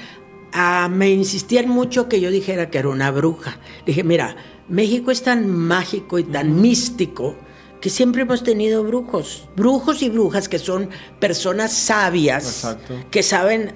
[0.52, 3.58] Ah, me insistían mucho que yo dijera que era una bruja.
[3.84, 4.36] Dije, mira,
[4.68, 7.36] México es tan mágico y tan místico
[7.86, 12.76] que siempre hemos tenido brujos, brujos y brujas que son personas sabias,
[13.12, 13.74] que saben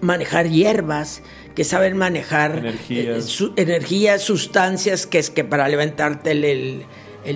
[0.00, 1.20] manejar hierbas,
[1.54, 6.86] que saben manejar energías, eh, energías sustancias que es que para levantarte el,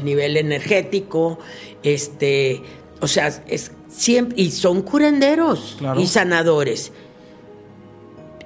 [0.03, 1.41] nivel energético,
[1.83, 2.63] este,
[3.03, 6.91] o sea, es siempre y son curanderos y sanadores.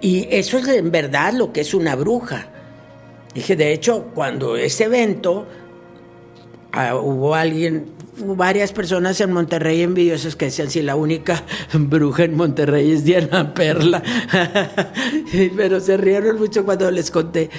[0.01, 2.49] Y eso es en verdad lo que es una bruja.
[3.35, 5.47] Dije, de hecho, cuando ese evento
[6.73, 7.87] Ah, hubo alguien,
[8.19, 11.43] varias personas en Monterrey envidiosas que decían si la única
[11.73, 14.03] bruja en Monterrey es Diana Perla.
[15.57, 17.51] Pero se rieron mucho cuando les conté.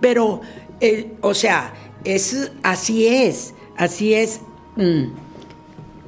[0.00, 0.40] Pero,
[0.80, 1.72] eh, o sea,
[2.04, 4.40] es, así es, así es.
[4.76, 5.04] Mm,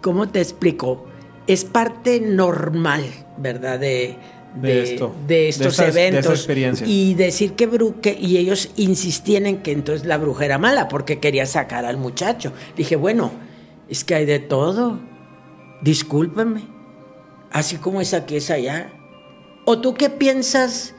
[0.00, 1.06] ¿Cómo te explico?
[1.46, 3.04] Es parte normal,
[3.38, 3.78] ¿verdad?
[3.78, 4.16] De,
[4.54, 6.46] de, esto, de estos eventos.
[6.86, 11.18] y decir que, bruque y ellos insistían en que entonces la bruja era mala porque
[11.20, 12.52] quería sacar al muchacho.
[12.76, 13.30] Dije, bueno,
[13.88, 15.00] es que hay de todo.
[15.82, 16.62] Discúlpeme.
[17.50, 18.92] Así como es aquí, es allá.
[19.64, 20.94] ¿O tú qué piensas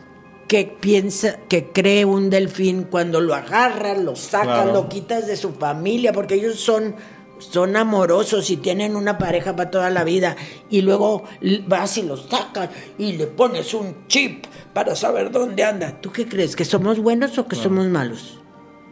[0.47, 5.53] que piensa, que cree un delfín cuando lo agarran, lo sacan, lo quitas de su
[5.53, 6.13] familia?
[6.13, 6.95] Porque ellos son
[7.41, 10.35] son amorosos y tienen una pareja para toda la vida
[10.69, 11.23] y luego
[11.67, 15.99] vas y los sacas y le pones un chip para saber dónde anda.
[16.01, 16.55] ¿Tú qué crees?
[16.55, 18.39] ¿Que somos buenos o que somos malos?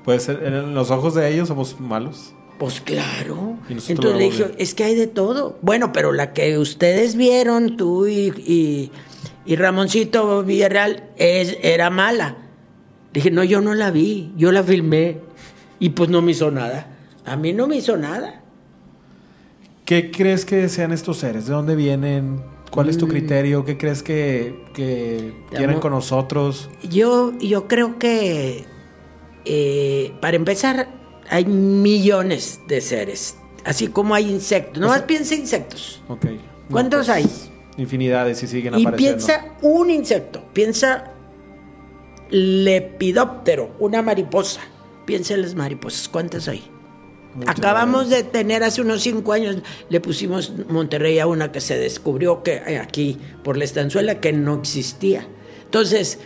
[0.04, 2.34] Puede ser, en los ojos de ellos somos malos.
[2.58, 3.58] Pues claro.
[3.70, 5.58] Entonces le dije, es que hay de todo.
[5.62, 8.92] Bueno, pero la que ustedes vieron, tú y,
[9.46, 12.36] y, Ramoncito Villarreal, es, era mala.
[13.14, 15.20] Dije, no, yo no la vi, yo la filmé
[15.80, 16.88] y pues no me hizo nada.
[17.26, 18.39] A mí no me hizo nada.
[19.90, 21.48] ¿Qué crees que sean estos seres?
[21.48, 22.40] ¿De dónde vienen?
[22.70, 23.10] ¿Cuál es tu mm.
[23.10, 23.66] criterio?
[23.66, 26.70] ¿Qué crees que, que quieren con nosotros?
[26.88, 28.66] Yo, yo creo que,
[29.46, 30.90] eh, para empezar,
[31.28, 34.80] hay millones de seres, así como hay insectos.
[34.80, 36.04] No más piensa insectos.
[36.70, 37.26] ¿Cuántos hay?
[37.76, 39.26] Infinidades y siguen Y apareciendo.
[39.26, 41.14] piensa un insecto, piensa
[42.30, 44.62] lepidóptero, una mariposa.
[45.08, 46.62] Piensa en las mariposas, ¿cuántas hay?
[47.36, 49.58] Muchas Acabamos de tener hace unos cinco años,
[49.90, 54.34] le pusimos Monterrey a una que se descubrió que eh, aquí por la estanzuela que
[54.34, 55.28] no existía.
[55.66, 56.18] Entonces,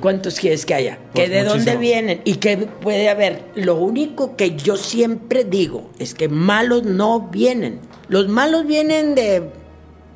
[0.00, 0.98] ¿cuántos quieres que haya?
[1.12, 2.20] Pues ¿Que de dónde vienen?
[2.24, 3.42] ¿Y qué puede haber?
[3.56, 7.80] Lo único que yo siempre digo es que malos no vienen.
[8.08, 9.50] Los malos vienen de,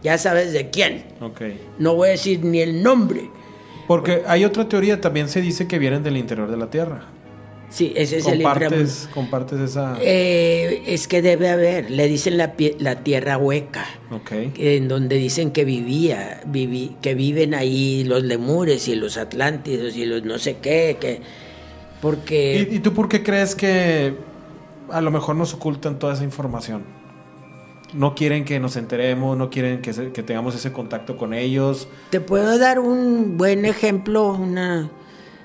[0.04, 1.06] ya sabes de quién.
[1.20, 1.42] Ok.
[1.80, 3.28] No voy a decir ni el nombre.
[3.88, 7.08] Porque hay otra teoría, también se dice que vienen del interior de la Tierra.
[7.70, 8.90] Sí, ese es el inframundo.
[9.14, 9.96] Compartes, esa...
[10.02, 14.32] Eh, es que debe haber, le dicen la, pie- la tierra hueca, ok.
[14.56, 20.04] en donde dicen que vivía, vivi- que viven ahí los lemures y los atlántidos y
[20.04, 21.20] los no sé qué, que
[22.02, 24.14] porque ¿Y, y tú por qué crees que
[24.90, 26.82] a lo mejor nos ocultan toda esa información?
[27.92, 31.88] No quieren que nos enteremos, no quieren que, se- que tengamos ese contacto con ellos.
[32.10, 34.90] te puedo dar un buen ejemplo, una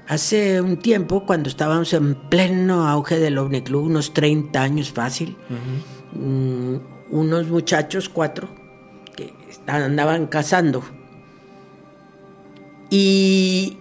[0.08, 5.36] hace un tiempo cuando estábamos en pleno auge del OVNI Club, unos 30 años fácil,
[6.14, 6.76] mm,
[7.12, 8.48] unos muchachos, cuatro,
[9.16, 9.34] que
[9.68, 10.84] andaban cazando.
[12.90, 13.78] ¿Y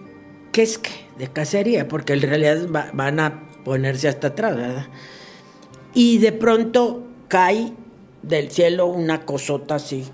[0.51, 0.91] qué es que?
[1.17, 4.87] De cacería, porque en realidad va- van a ponerse hasta atrás, ¿verdad?
[5.93, 7.73] Y de pronto cae
[8.21, 10.05] del cielo una cosota así,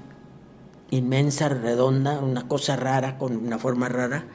[0.92, 4.26] inmensa, redonda, una cosa rara, con una forma rara.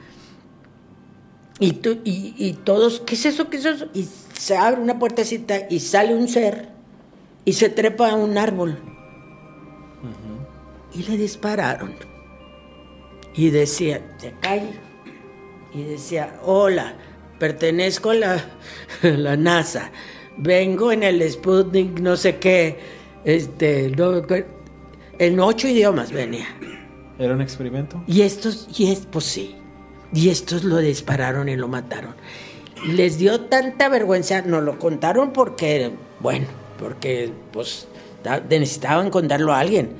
[1.59, 3.49] Y, tú- y, y todos, ¿qué es eso?
[3.49, 3.87] ¿Qué es eso?
[3.93, 6.69] Y se abre una puertecita y sale un ser
[7.45, 8.77] y se trepa a un árbol.
[10.93, 11.93] Y le dispararon.
[13.35, 14.69] Y decía, se cae.
[15.73, 16.95] Y decía, hola,
[17.39, 18.45] pertenezco a la,
[19.03, 19.91] la NASA.
[20.37, 22.79] Vengo en el Sputnik, no sé qué.
[23.25, 24.21] Este, no,
[25.19, 26.47] en ocho idiomas venía.
[27.19, 28.03] ¿Era un experimento?
[28.07, 29.55] Y estos, y es, pues sí.
[30.13, 32.15] Y estos lo dispararon y lo mataron.
[32.85, 36.45] Les dio tanta vergüenza, nos lo contaron porque, bueno,
[36.79, 37.87] porque pues
[38.49, 39.91] necesitaban contarlo a alguien,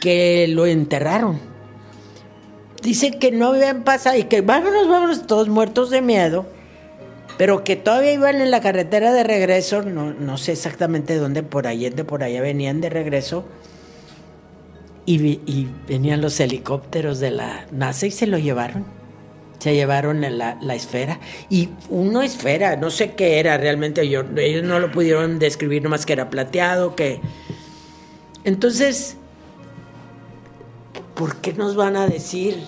[0.00, 1.40] que lo enterraron.
[2.82, 6.46] Dice que no habían pasado y que vámonos, vámonos, todos muertos de miedo,
[7.36, 11.66] pero que todavía iban en la carretera de regreso, no, no sé exactamente dónde, por
[11.66, 13.44] allá, de por allá venían de regreso.
[15.08, 18.95] Y, y venían los helicópteros de la NASA y se lo llevaron.
[19.58, 21.18] Se llevaron la, la esfera.
[21.48, 24.08] Y una esfera, no sé qué era realmente.
[24.08, 27.20] Yo, ellos no lo pudieron describir, nomás que era plateado, que...
[28.44, 29.16] Entonces,
[31.14, 32.62] ¿por qué nos van a decir?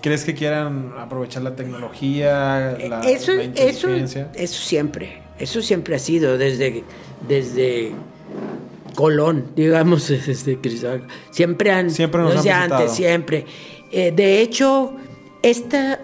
[0.00, 4.30] ¿Crees que quieran aprovechar la tecnología, la, eso, la eso, inteligencia?
[4.34, 6.84] eso siempre, eso siempre ha sido desde,
[7.28, 7.92] desde
[8.94, 11.06] Colón, digamos, desde Cristóbal.
[11.30, 13.46] Siempre han, Siempre nos desde han antes, siempre.
[13.92, 14.94] Eh, de hecho,
[15.50, 16.00] esta,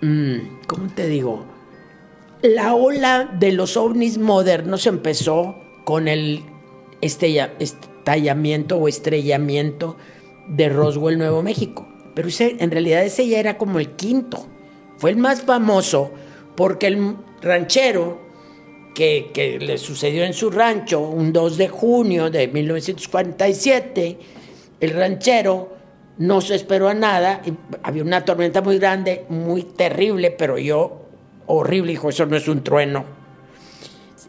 [0.00, 1.44] mm, ¿cómo te digo?
[2.42, 6.42] La ola de los ovnis modernos empezó con el
[7.00, 9.96] estallamiento o estrellamiento
[10.48, 11.86] de Roswell, Nuevo México.
[12.14, 14.46] Pero en realidad ese ya era como el quinto.
[14.98, 16.10] Fue el más famoso
[16.56, 18.20] porque el ranchero
[18.94, 24.18] que, que le sucedió en su rancho un 2 de junio de 1947,
[24.80, 25.73] el ranchero
[26.18, 27.52] no se esperó a nada, y
[27.82, 31.02] había una tormenta muy grande, muy terrible, pero yo,
[31.46, 33.04] horrible, dijo, eso no es un trueno.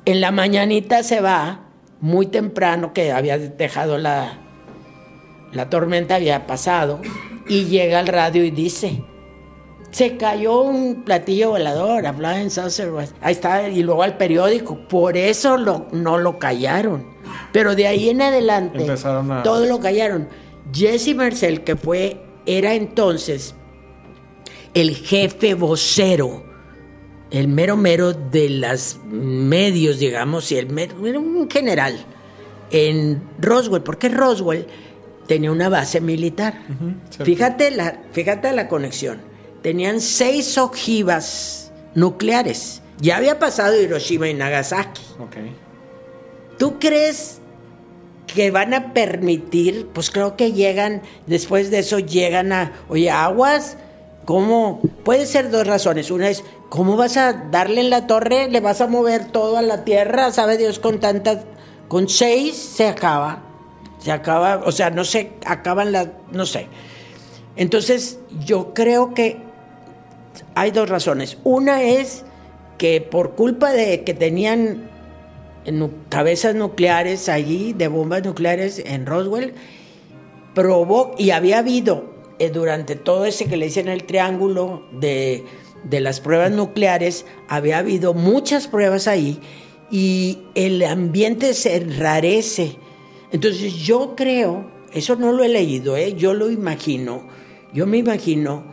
[0.06, 1.62] En la mañanita se va,
[2.02, 4.38] muy temprano, que había dejado la,
[5.52, 7.00] la tormenta, había pasado,
[7.48, 9.02] y llega al radio y dice,
[9.92, 12.92] se cayó un platillo volador, a Flying Saucer.
[13.22, 14.78] Ahí está, y luego al periódico.
[14.90, 17.06] Por eso lo- no lo callaron.
[17.54, 20.28] Pero de ahí en adelante, Empezaron a- todo lo callaron.
[20.76, 23.56] Jesse Mercel, que fue, era entonces
[24.74, 26.44] el jefe vocero,
[27.32, 32.06] el mero mero de los medios, digamos, y el mero, era un general
[32.72, 34.68] en Roswell, porque Roswell
[35.28, 36.62] tenía una base militar.
[37.24, 39.22] fíjate, la, fíjate la conexión.
[39.62, 42.82] Tenían seis ojivas nucleares.
[43.00, 45.02] Ya había pasado Hiroshima y Nagasaki.
[46.58, 47.40] ¿Tú crees
[48.36, 49.88] que van a permitir?
[49.94, 53.78] Pues creo que llegan, después de eso llegan a, oye, aguas,
[54.26, 54.82] ¿cómo?
[55.04, 56.12] Puede ser dos razones.
[56.12, 58.50] Una es, ¿cómo vas a darle en la torre?
[58.50, 60.32] ¿Le vas a mover todo a la tierra?
[60.32, 61.46] ¿Sabe Dios con tantas?
[61.88, 63.42] Con seis se acaba.
[64.00, 66.68] Se acaba, o sea, no se acaban las, no sé.
[67.56, 69.38] Entonces, yo creo que
[70.54, 71.38] hay dos razones.
[71.44, 72.26] Una es
[72.78, 74.90] que por culpa de que tenían
[76.10, 79.54] cabezas nucleares allí, de bombas nucleares en Roswell,
[80.54, 85.44] probó, y había habido eh, durante todo ese que le dicen el triángulo de,
[85.84, 89.40] de las pruebas nucleares, había habido muchas pruebas ahí
[89.92, 92.78] y el ambiente se enrarece.
[93.32, 96.14] Entonces yo creo, eso no lo he leído, ¿eh?
[96.16, 97.28] yo lo imagino,
[97.74, 98.64] yo me imagino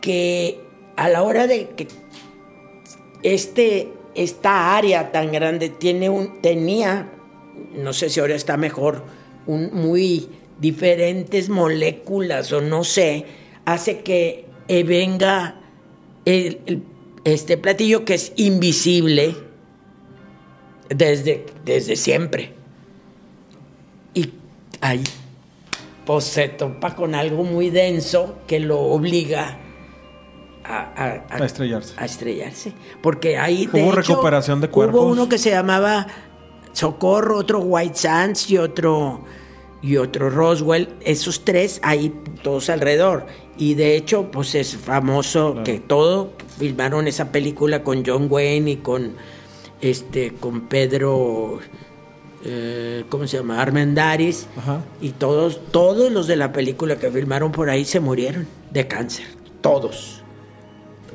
[0.00, 0.60] que
[0.96, 1.88] a la hora de que
[3.22, 7.12] este, esta área tan grande tiene un, tenía,
[7.74, 9.04] no sé si ahora está mejor,
[9.46, 13.26] un, muy diferentes moléculas o no sé,
[13.64, 15.60] hace que eh, venga
[16.24, 19.36] este platillo que es invisible
[20.88, 22.52] desde, desde siempre.
[24.14, 24.32] Y
[24.80, 25.04] ahí
[26.06, 29.58] pues se topa con algo muy denso que lo obliga
[30.68, 30.92] a,
[31.30, 31.94] a- A estrellarse.
[31.96, 32.72] a estrellarse.
[33.02, 35.00] Porque ahí de Hubo hecho, recuperación de cuerpos.
[35.00, 36.06] Hubo uno que se llamaba
[36.72, 39.24] Socorro, otro White Sands y otro
[39.82, 40.88] y otro Roswell.
[41.00, 42.12] Esos tres ahí
[42.42, 43.26] todos alrededor.
[43.58, 48.76] Y de hecho, pues es famoso que todo filmaron esa película con John Wayne y
[48.76, 49.14] con
[49.80, 51.58] este con Pedro
[52.44, 53.60] eh, ¿cómo se llama?
[53.60, 54.80] Armendaris Ajá.
[55.00, 59.26] y todos todos los de la película que filmaron por ahí se murieron de cáncer,
[59.62, 60.22] todos.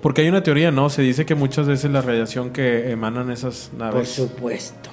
[0.01, 0.89] Porque hay una teoría, ¿no?
[0.89, 4.09] Se dice que muchas veces la radiación que emanan esas Por naves.
[4.09, 4.89] supuesto.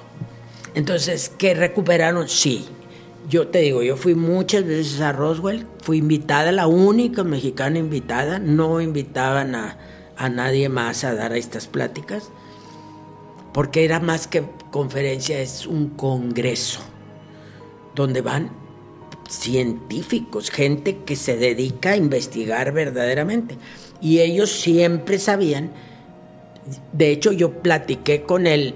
[0.75, 2.29] Entonces, ¿qué recuperaron?
[2.29, 2.67] Sí.
[3.27, 8.39] Yo te digo, yo fui muchas veces a Roswell, fui invitada, la única mexicana invitada,
[8.39, 9.77] no invitaban a,
[10.17, 12.31] a nadie más a dar estas pláticas,
[13.53, 16.81] porque era más que conferencia, es un congreso,
[17.93, 18.51] donde van
[19.27, 23.57] científicos, gente que se dedica a investigar verdaderamente.
[24.01, 25.71] Y ellos siempre sabían,
[26.93, 28.75] de hecho yo platiqué con el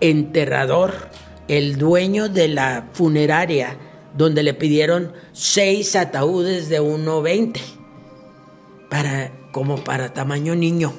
[0.00, 1.08] enterrador,
[1.48, 3.76] el dueño de la funeraria,
[4.16, 7.60] donde le pidieron seis ataúdes de 1.20
[8.90, 10.92] para como para tamaño niño.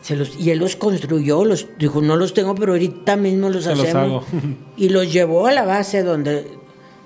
[0.00, 3.64] Se los, y él los construyó, los dijo, no los tengo, pero ahorita mismo los
[3.64, 4.24] Se los hacemos.
[4.24, 4.24] hago.
[4.76, 6.46] y los llevó a la base donde,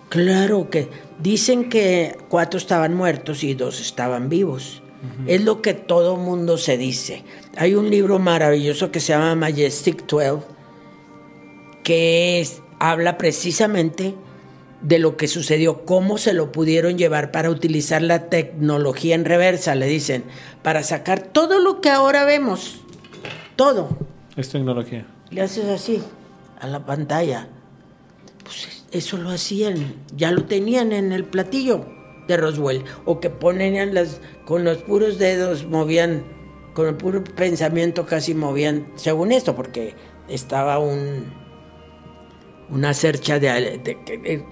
[0.08, 0.88] claro que
[1.22, 4.82] dicen que cuatro estaban muertos y dos estaban vivos.
[5.26, 7.24] Es lo que todo mundo se dice.
[7.56, 10.44] Hay un libro maravilloso que se llama Majestic 12,
[11.82, 14.14] que es- habla precisamente
[14.80, 19.74] de lo que sucedió, cómo se lo pudieron llevar para utilizar la tecnología en reversa,
[19.76, 20.24] le dicen,
[20.62, 22.80] para sacar todo lo que ahora vemos,
[23.56, 23.96] todo.
[24.36, 25.06] Es tecnología.
[25.30, 26.02] Le haces así
[26.60, 27.48] a la pantalla.
[28.44, 31.86] Pues eso lo hacían, ya lo tenían en el platillo
[32.28, 32.84] de Roswell.
[33.04, 36.24] O que ponían las, con los puros dedos, movían,
[36.74, 39.94] con el puro pensamiento casi movían, según esto, porque
[40.28, 41.32] estaba un,
[42.70, 43.80] una cercha de...
[43.82, 44.44] de-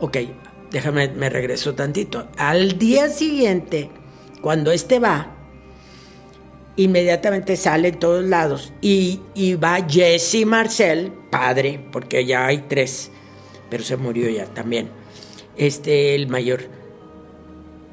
[0.00, 0.16] ok,
[0.70, 2.28] déjame, me regreso tantito.
[2.36, 3.90] Al día siguiente,
[4.40, 5.34] cuando este va,
[6.76, 13.10] inmediatamente sale en todos lados y, y va Jesse Marcel, padre, porque ya hay tres,
[13.70, 14.88] pero se murió ya también.
[15.56, 16.62] Este, el mayor,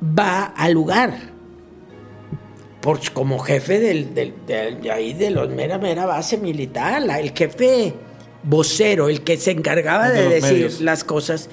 [0.01, 1.33] va al lugar
[2.81, 7.19] por, como jefe del, del- del- de ahí de los mera mera base militar, la-
[7.19, 7.93] el jefe
[8.43, 10.81] vocero, el que se encargaba De decir medios.
[10.81, 11.49] las cosas,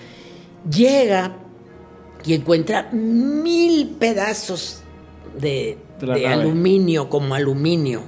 [0.70, 1.36] llega
[2.24, 4.82] y encuentra mil pedazos
[5.38, 5.78] de,
[6.26, 8.02] aluminio, como aluminio,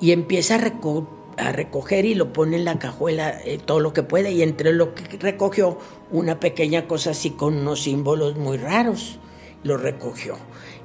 [0.00, 1.06] y empieza a, reco-
[1.38, 4.72] a recoger y lo pone en la cajuela eh, todo lo que puede, y entre
[4.72, 5.78] lo que recogió,
[6.10, 9.18] una pequeña cosa así con unos símbolos muy raros,
[9.64, 10.36] lo recogió,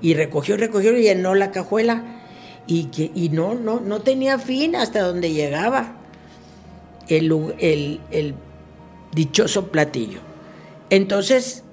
[0.01, 2.21] y recogió, recogió, y llenó la cajuela,
[2.67, 5.95] y, que, y no, no, no tenía fin hasta donde llegaba
[7.09, 8.35] el, el- el
[9.13, 10.19] dichoso platillo.
[10.89, 11.63] Entonces,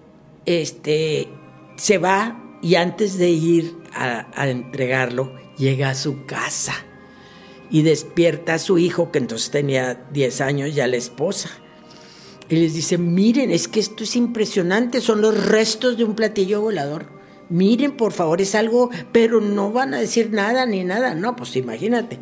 [0.46, 1.28] este,
[1.76, 6.74] se va y antes de ir a entregarlo, llega a su casa
[7.70, 11.50] y despierta a su hijo, que entonces tenía 10 años, ya la esposa.
[12.48, 16.60] Y les dice, miren, es que esto es impresionante, son los restos de un platillo
[16.60, 17.06] volador.
[17.48, 21.14] Miren, por favor, es algo, pero no van a decir nada ni nada.
[21.14, 22.18] No, pues imagínate.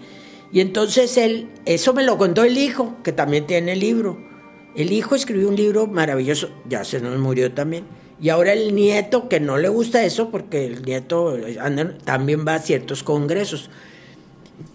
[0.53, 4.18] Y entonces él, eso me lo contó el hijo, que también tiene el libro.
[4.74, 7.84] El hijo escribió un libro maravilloso, ya se nos murió también.
[8.20, 12.55] Y ahora el nieto, que no le gusta eso, porque el nieto anda- también va
[12.55, 13.70] a ciertos congresos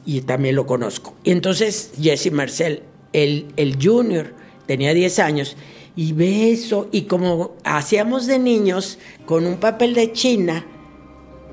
[0.05, 1.13] y también lo conozco.
[1.23, 4.34] Y entonces Jesse Marcel, el, el junior,
[4.65, 5.55] tenía 10 años
[5.95, 10.65] y ve eso y como hacíamos de niños, con un papel de China,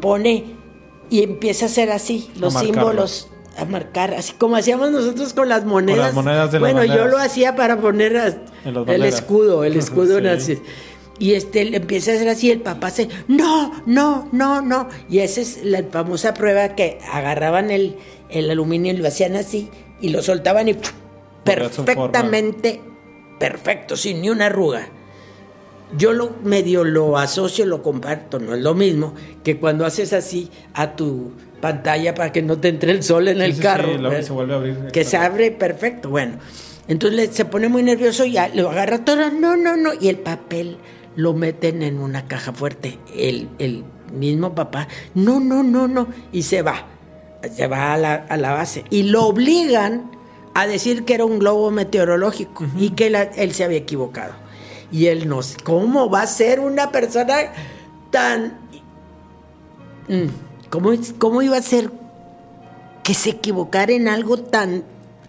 [0.00, 0.56] pone
[1.10, 3.28] y empieza a hacer así, los símbolos
[3.58, 5.98] a marcar, así como hacíamos nosotros con las monedas.
[5.98, 8.36] las monedas de las bueno, yo lo hacía para poner a-
[8.86, 10.22] el escudo, el escudo Sí.
[10.24, 10.58] nazi.
[11.20, 14.88] Y este le empieza a hacer así, el papá se, no, no, no, no.
[15.08, 17.96] Y esa es la famosa prueba que agarraban el,
[18.30, 19.68] el aluminio y lo hacían así
[20.00, 20.76] y lo soltaban y
[21.44, 22.80] perfectamente,
[23.38, 24.88] perfecto, sin ni una arruga.
[25.96, 29.12] Yo lo medio lo asocio, lo comparto, no es lo mismo
[29.42, 33.38] que cuando haces así a tu pantalla para que no te entre el sol en
[33.38, 33.88] Sí, el sí, carro.
[33.88, 34.22] luego ¿verdad?
[34.22, 34.76] se vuelve a abrir.
[34.92, 36.38] Que se abre perfecto, bueno.
[36.86, 40.78] Entonces se pone muy nervioso y lo agarra todo, no, no, no, y el papel
[41.20, 42.98] lo meten en una caja fuerte.
[43.14, 46.86] El, el mismo papá, no, no, no, no, y se va,
[47.54, 48.84] se va a la, a la base.
[48.90, 50.10] Y lo obligan
[50.54, 54.32] a decir que era un globo meteorológico y que la- él se había equivocado.
[54.92, 57.36] Y él no, ¿cómo va a ser una persona
[58.10, 58.58] tan...
[60.08, 60.26] Mm,
[60.70, 61.90] ¿Cómo, ¿Cómo iba a ser
[63.04, 64.84] que se equivocara en algo tan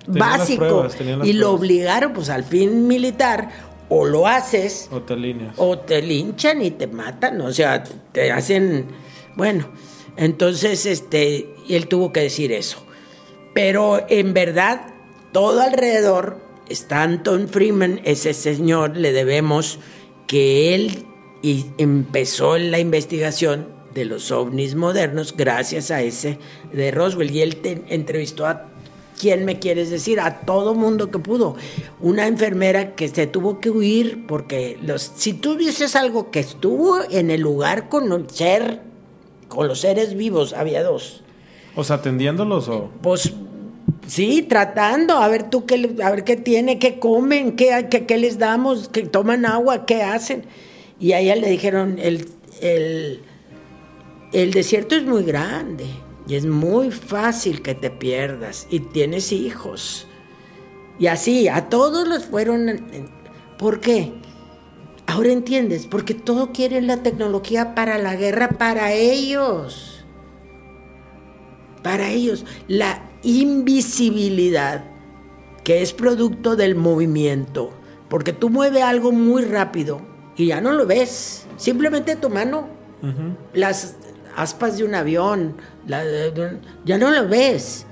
[0.06, 0.60] Tenían básico?
[0.66, 3.50] pruebas, y lo obligaron, pues al fin militar,
[3.94, 5.54] o lo haces, O te alineas.
[5.58, 8.88] o te linchan y te matan, o sea, te hacen,
[9.36, 9.70] bueno,
[10.16, 12.78] entonces este, él tuvo que decir eso.
[13.54, 14.94] Pero en verdad,
[15.34, 16.40] todo alrededor
[16.70, 19.78] está Anton Freeman, ese señor, le debemos
[20.26, 21.06] que él
[21.78, 26.38] empezó la investigación de los ovnis modernos gracias a ese
[26.72, 27.32] de Roswell.
[27.32, 28.71] Y él te entrevistó a
[29.22, 30.20] ¿Quién me quieres decir?
[30.20, 31.56] A todo mundo que pudo.
[32.00, 36.98] Una enfermera que se tuvo que huir porque los, si tú dices algo que estuvo
[37.08, 38.82] en el lugar con el ser,
[39.48, 41.22] con los seres vivos, había dos.
[41.76, 42.90] O sea, atendiéndolos o.
[43.04, 43.32] Pues
[44.08, 48.18] sí, tratando, a ver tú qué, a ver qué tiene, qué comen, qué, qué, qué
[48.18, 50.46] les damos, que toman agua, qué hacen.
[51.00, 52.28] Y a ella le dijeron, el,
[52.60, 53.22] el,
[54.34, 55.86] el desierto es muy grande
[56.28, 58.68] y es muy fácil que te pierdas.
[58.70, 60.08] Y tienes hijos.
[61.00, 62.82] Y así, a todos los fueron...
[63.58, 64.14] ¿Por qué?
[65.08, 70.06] Ahora entiendes, porque todo quieren la tecnología para la guerra, para ellos.
[71.84, 72.46] Para ellos.
[72.68, 74.86] La invisibilidad
[75.64, 77.72] que es producto del movimiento,
[78.10, 80.02] porque tú mueves algo muy rápido
[80.36, 82.68] y ya no lo ves, simplemente tu mano,
[83.54, 83.98] las
[84.36, 85.56] aspas de un avión,
[85.88, 86.04] la-
[86.86, 87.86] ya no lo ves.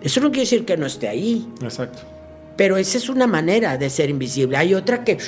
[0.00, 2.00] Eso no quiere decir que no esté ahí, Exacto.
[2.56, 4.56] pero esa es una manera de ser invisible.
[4.56, 5.18] Hay otra que,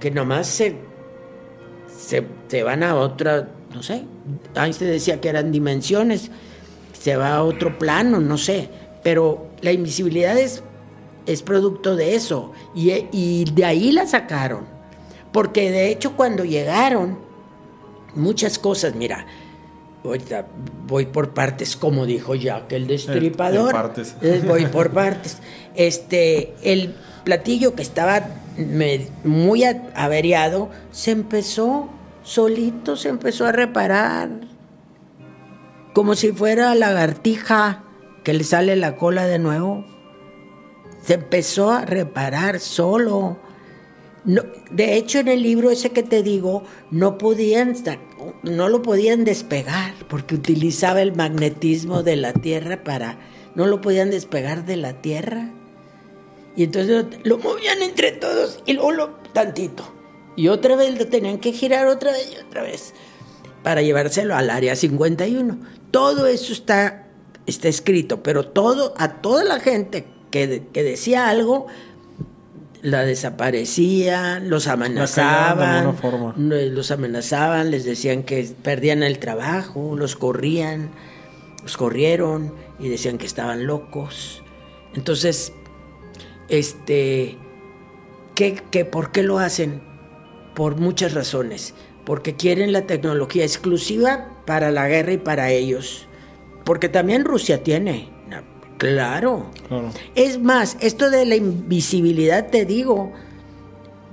[0.00, 0.76] que nomás se,
[1.96, 4.04] se, se van a otra, no sé,
[4.56, 6.30] Einstein decía que eran dimensiones,
[6.98, 8.68] se va a otro plano, no sé,
[9.04, 10.62] pero la invisibilidad es,
[11.26, 14.64] es producto de eso y, y de ahí la sacaron.
[15.32, 17.18] Porque de hecho cuando llegaron,
[18.14, 19.26] muchas cosas, mira,
[20.04, 20.46] ahorita
[20.86, 23.70] voy por partes, como dijo Jack el destripador.
[23.70, 24.16] en partes.
[24.22, 25.38] Eh, voy por partes.
[25.74, 26.94] Este, el
[27.24, 28.22] platillo que estaba
[28.56, 31.88] me- muy averiado se empezó
[32.22, 34.28] solito, se empezó a reparar.
[35.94, 37.82] Como si fuera lagartija
[38.24, 39.84] que le sale la cola de nuevo.
[41.02, 43.38] Se empezó a reparar solo.
[44.24, 47.74] No, de hecho, en el libro ese que te digo, no podían,
[48.42, 53.18] no lo podían despegar porque utilizaba el magnetismo de la Tierra para,
[53.54, 55.50] no lo podían despegar de la Tierra.
[56.56, 59.92] Y entonces lo, lo movían entre todos y luego lo tantito.
[60.36, 62.94] Y otra vez lo tenían que girar otra vez y otra vez
[63.62, 65.58] para llevárselo al área 51.
[65.90, 67.08] Todo eso está,
[67.46, 71.66] está escrito, pero todo, a toda la gente que, que decía algo,
[72.84, 76.34] la desaparecían, los amenazaban, alguna forma.
[76.36, 80.90] no, los amenazaban, les decían que perdían el trabajo, los corrían,
[81.62, 84.42] los corrieron y decían que estaban locos.
[84.94, 85.54] Entonces,
[86.50, 87.38] este,
[88.34, 89.82] ¿qué, qué, ¿por qué lo hacen?
[90.54, 91.72] Por muchas razones.
[92.04, 96.06] Porque quieren la tecnología exclusiva para la guerra y para ellos.
[96.66, 98.13] Porque también Rusia tiene.
[98.78, 99.50] Claro.
[99.68, 99.90] Claro.
[100.14, 103.12] Es más, esto de la invisibilidad, te digo,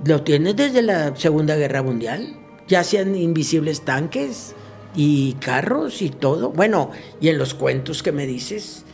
[0.04, 2.36] lo tienes desde la Segunda Guerra Mundial.
[2.68, 4.54] Ya hacían invisibles tanques
[4.94, 6.50] y carros y todo.
[6.50, 6.90] Bueno,
[7.20, 8.84] y en los cuentos que me dices,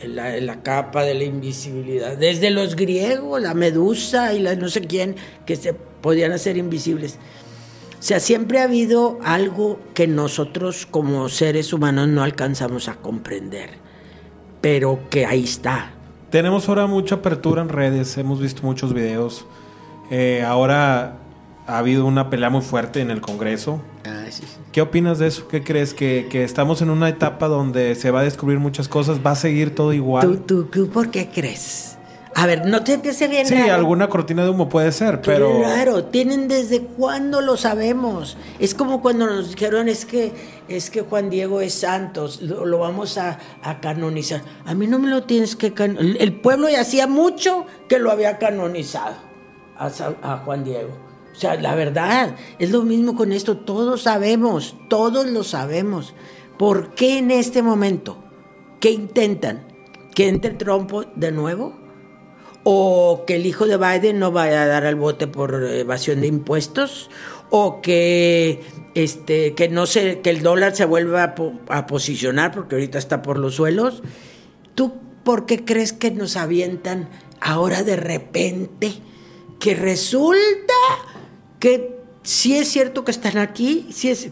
[0.00, 2.16] en la, en la capa de la invisibilidad.
[2.16, 5.16] Desde los griegos, la medusa y la no sé quién,
[5.46, 7.18] que se podían hacer invisibles.
[7.98, 13.70] O sea, siempre ha habido algo que nosotros como seres humanos no alcanzamos a comprender,
[14.64, 15.90] pero que ahí está.
[16.30, 19.44] Tenemos ahora mucha apertura en redes, hemos visto muchos videos.
[20.10, 21.18] Eh, ahora
[21.66, 23.82] ha habido una pelea muy fuerte en el Congreso.
[24.06, 24.56] Ah, Ay, sí, sí.
[24.72, 25.48] ¿Qué opinas de eso?
[25.48, 25.92] ¿Qué crees?
[25.92, 29.18] ¿Que, que estamos en una etapa donde se va a descubrir muchas cosas?
[29.24, 30.26] ¿Va a seguir todo igual?
[30.26, 31.93] ¿Tú, tú, tú por qué crees?
[32.36, 33.46] A ver, no te empiece bien.
[33.46, 33.74] sí, raro?
[33.74, 35.58] alguna cortina de humo puede ser, pero...
[35.58, 38.36] Claro, tienen desde cuándo lo sabemos.
[38.58, 40.32] Es como cuando nos dijeron es que
[40.66, 44.42] es que Juan Diego es santos, lo, lo vamos a, a canonizar.
[44.64, 46.20] A mí no me lo tienes que canonizar.
[46.20, 49.14] El pueblo ya hacía mucho que lo había canonizado
[49.76, 49.90] a,
[50.22, 50.90] a Juan Diego.
[51.32, 53.58] O sea, la verdad, es lo mismo con esto.
[53.58, 56.14] Todos sabemos, todos lo sabemos.
[56.58, 58.18] ¿Por qué en este momento?
[58.80, 59.66] ¿Qué intentan?
[60.14, 61.83] ¿Que entre Trump de nuevo?
[62.64, 66.26] O que el hijo de Biden no vaya a dar al bote por evasión de
[66.26, 67.10] impuestos
[67.50, 68.62] o que
[68.94, 72.98] este que no se que el dólar se vuelva a, po- a posicionar porque ahorita
[72.98, 74.02] está por los suelos.
[74.74, 74.94] Tú
[75.24, 77.08] por qué crees que nos avientan
[77.40, 78.94] ahora de repente
[79.60, 80.74] que resulta
[81.60, 84.30] que sí es cierto que están aquí sí es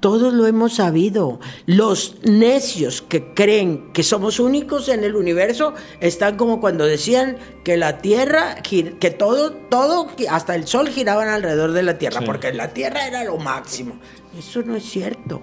[0.00, 1.40] todos lo hemos sabido.
[1.66, 7.76] Los necios que creen que somos únicos en el universo están como cuando decían que
[7.76, 8.84] la Tierra, que
[9.18, 12.26] todo, todo, hasta el Sol giraban alrededor de la Tierra, Sí.
[12.26, 13.98] porque la Tierra era lo máximo.
[14.38, 15.36] Eso no es cierto.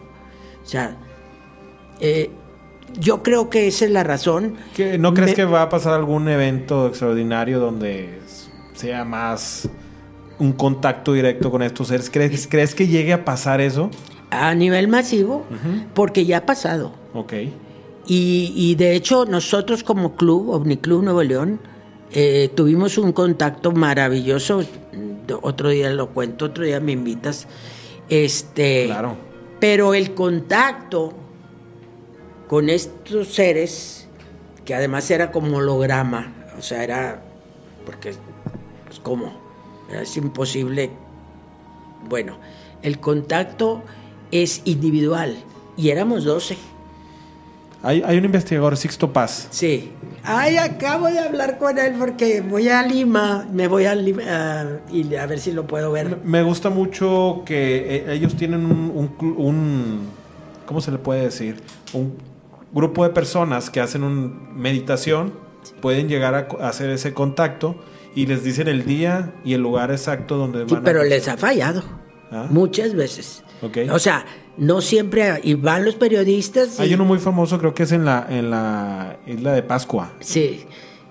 [0.64, 0.98] O sea,
[2.00, 2.30] eh,
[3.00, 4.56] yo creo que esa es la razón.
[4.76, 8.20] ¿Qué- ¿No crees Me- que va a pasar algún evento extraordinario donde
[8.76, 9.68] sea más
[10.40, 12.10] un contacto directo con estos seres?
[12.10, 13.90] ¿Crees, ¿crees que llegue a pasar eso?
[14.34, 15.46] A nivel masivo,
[15.94, 16.94] porque ya ha pasado.
[17.14, 17.34] Ok.
[18.06, 21.60] Y, y de hecho nosotros como club, Omniclub Nuevo León,
[22.12, 24.64] eh, tuvimos un contacto maravilloso.
[25.42, 27.48] Otro día lo cuento, otro día me invitas.
[28.10, 29.16] Este, Claro.
[29.60, 31.14] Pero el contacto
[32.48, 34.08] con estos seres,
[34.66, 37.24] que además era como holograma, o sea, era,
[37.86, 38.14] porque,
[38.86, 39.34] pues cómo,
[39.90, 40.92] es imposible.
[42.10, 42.38] Bueno,
[42.82, 43.84] el contacto
[44.42, 45.38] es individual
[45.78, 46.58] y éramos 12.
[47.86, 49.48] Hay, hay un investigador, Sixto Paz.
[49.52, 49.92] Sí.
[50.24, 53.46] Ay, acabo de hablar con él porque voy a Lima.
[53.52, 56.20] Me voy a Lima ah, y a ver si lo puedo ver.
[56.24, 60.00] Me gusta mucho que eh, ellos tienen un, un clu- un-
[60.66, 61.58] ¿cómo se le puede decir?
[61.92, 62.14] Un
[62.72, 65.34] grupo de personas que hacen un meditación,
[65.82, 67.76] pueden llegar a, hacer ese contacto
[68.16, 71.28] y les dicen el día y el lugar exacto donde Sí, van a- pero les
[71.28, 71.84] ha fallado.
[72.32, 72.48] Ah.
[72.50, 73.44] Muchas veces.
[73.64, 73.78] Ok.
[73.92, 74.26] O sea,
[74.58, 75.40] no siempre.
[75.44, 76.78] Y van los periodistas.
[76.80, 80.14] y- Hay uno muy famoso, creo que es en la, en la isla de Pascua.
[80.20, 80.66] Sí.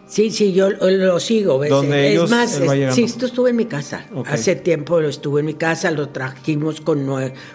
[0.07, 1.59] Sí, sí, yo lo sigo.
[1.59, 1.71] ¿ves?
[1.71, 4.05] Donde es ellos- más, es- sí, esto estuvo en mi casa.
[4.27, 7.09] Hace tiempo lo estuvo en mi casa, lo trajimos con,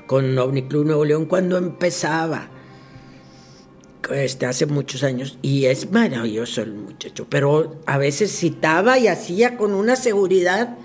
[0.08, 2.50] con Omniclub Nuevo León cuando empezaba.
[4.12, 5.38] Este, hace muchos años.
[5.42, 7.28] Y es maravilloso el muchacho.
[7.30, 10.78] Pero a veces citaba y hacía con una seguridad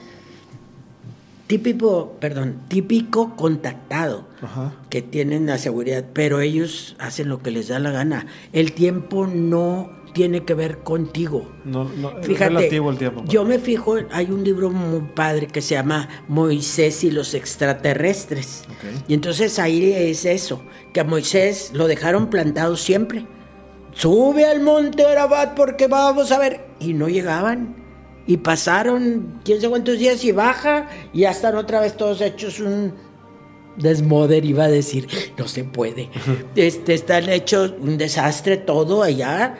[1.46, 4.74] típico, perdón, típico contactado Ajá.
[4.90, 8.26] que tienen la seguridad, pero ellos hacen lo que les da la gana.
[8.52, 11.50] El tiempo no tiene que ver contigo.
[11.64, 13.24] No, no, es Fíjate, relativo el tiempo.
[13.26, 18.64] yo me fijo, hay un libro muy padre que se llama Moisés y los extraterrestres.
[18.68, 19.08] Ok.
[19.08, 20.62] Y entonces ahí es eso,
[20.92, 23.26] que a Moisés lo dejaron plantado siempre.
[23.94, 26.60] Sube al monte Arabat porque vamos a ver.
[26.80, 27.76] Y no llegaban.
[28.26, 30.88] Y pasaron quién sabe cuántos días y baja.
[31.12, 32.94] Y ya están otra vez todos hechos un
[33.76, 35.08] desmoder, iba a decir.
[35.36, 36.08] No se puede.
[36.54, 39.56] Este, están hechos un desastre todo allá.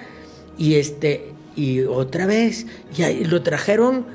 [0.58, 2.66] Y este, y otra vez.
[2.96, 4.06] Y ahí lo trajeron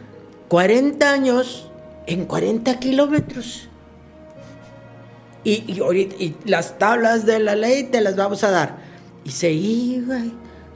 [0.47, 1.69] 40 años
[2.05, 3.67] en 40 kilómetros.
[5.43, 5.81] Y, y,
[6.19, 8.77] y las tablas de la ley te las vamos a dar.
[9.25, 10.21] Y se iba.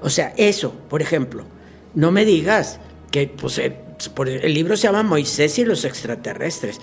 [0.01, 1.45] O sea, eso, por ejemplo.
[1.93, 2.79] No me digas
[3.11, 3.77] que pues, eh,
[4.41, 6.79] el libro se llama Moisés y los extraterrestres.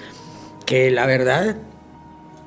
[0.66, 1.56] Que la verdad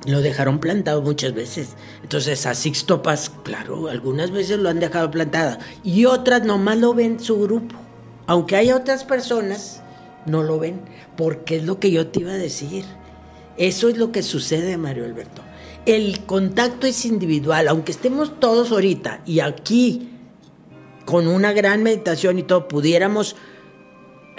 [0.06, 1.70] lo dejaron plantado muchas veces.
[2.02, 5.58] Entonces a Sixto Paz, claro, algunas veces lo han dejado plantado.
[5.82, 7.74] Y otras nomás lo ven su grupo.
[8.26, 9.82] Aunque hay otras personas,
[10.24, 10.80] no lo ven.
[11.16, 12.84] Porque es lo que yo te iba a decir.
[13.56, 15.42] Eso es lo que sucede, Mario Alberto.
[15.84, 20.10] El contacto es individual, aunque estemos todos ahorita y aquí
[21.04, 23.34] con una gran meditación y todo pudiéramos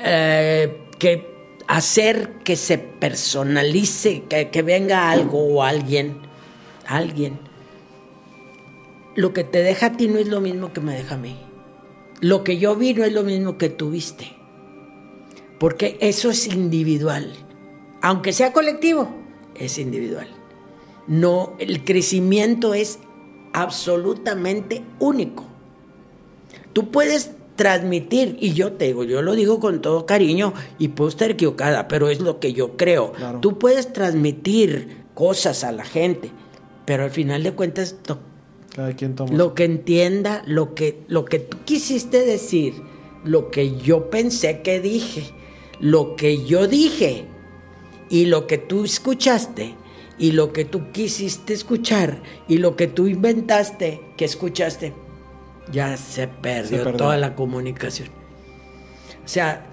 [0.04, 1.34] eh, que
[1.68, 6.18] hacer que se personalice, que, que venga algo o alguien,
[6.86, 7.40] alguien.
[9.16, 11.38] Lo que te deja a ti no es lo mismo que me deja a mí.
[12.20, 14.34] Lo que yo vi no es lo mismo que tú viste.
[15.60, 17.34] Porque eso es individual.
[18.02, 19.10] Aunque sea colectivo,
[19.56, 20.28] es individual.
[21.08, 23.00] No, el crecimiento es
[23.54, 25.46] absolutamente único.
[26.74, 31.10] Tú puedes transmitir, y yo te digo, yo lo digo con todo cariño y puedo
[31.10, 33.12] estar equivocada, pero es lo que yo creo.
[33.14, 33.40] Claro.
[33.40, 36.32] Tú puedes transmitir cosas a la gente,
[36.86, 38.20] pero al final de cuentas lo,
[38.76, 39.34] Cada quien toma.
[39.36, 42.74] lo que entienda, lo que, lo que tú quisiste decir,
[43.24, 45.24] lo que yo pensé que dije,
[45.80, 47.26] lo que yo dije
[48.10, 49.76] y lo que tú escuchaste
[50.18, 54.94] y lo que tú quisiste escuchar y lo que tú inventaste que escuchaste,
[55.72, 56.98] ya se perdió, Se perdió.
[56.98, 58.10] toda la comunicación.
[59.24, 59.66] O sea,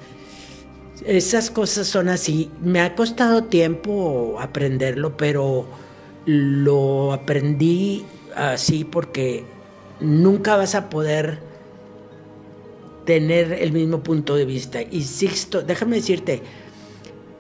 [1.05, 2.51] esas cosas son así.
[2.63, 5.67] Me ha costado tiempo aprenderlo, pero
[6.27, 8.05] lo aprendí
[8.37, 9.45] así porque
[10.01, 11.39] nunca vas a poder
[13.05, 14.83] tener el mismo punto de vista.
[14.83, 16.43] Y Sixto, déjame decirte,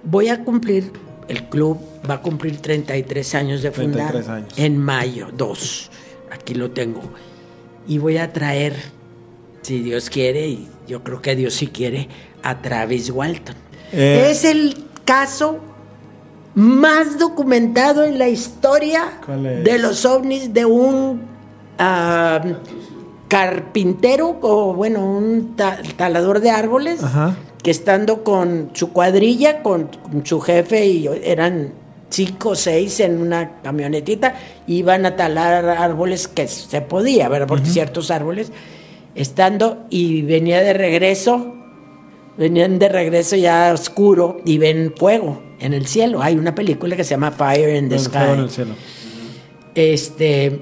[0.02, 0.90] voy a cumplir,
[1.28, 1.78] el club
[2.08, 4.58] va a cumplir 33 años de fundar 33 años.
[4.58, 5.90] en mayo, 2.
[6.32, 7.02] Aquí lo tengo.
[7.90, 8.74] Y voy a traer,
[9.62, 12.06] si Dios quiere, y yo creo que Dios sí quiere,
[12.42, 13.56] a Travis Walton.
[13.92, 14.28] Eh.
[14.30, 15.58] Es el caso
[16.54, 19.20] más documentado en la historia
[19.64, 21.22] de los ovnis de un
[21.80, 22.40] ah,
[23.26, 27.36] carpintero o bueno, un ta- talador de árboles Ajá.
[27.62, 31.72] que estando con su cuadrilla, con, con su jefe y eran
[32.10, 34.34] cinco o seis en una camionetita,
[34.66, 37.46] iban a talar árboles que se podía, ¿verdad?
[37.48, 38.52] Porque ciertos árboles,
[39.14, 41.54] estando y venía de regreso,
[42.36, 46.22] venían de regreso ya oscuro y ven fuego en el cielo.
[46.22, 48.42] Hay una película que se llama Fire in the El fuego en Sky.
[48.42, 48.74] el cielo.
[49.74, 50.60] Este.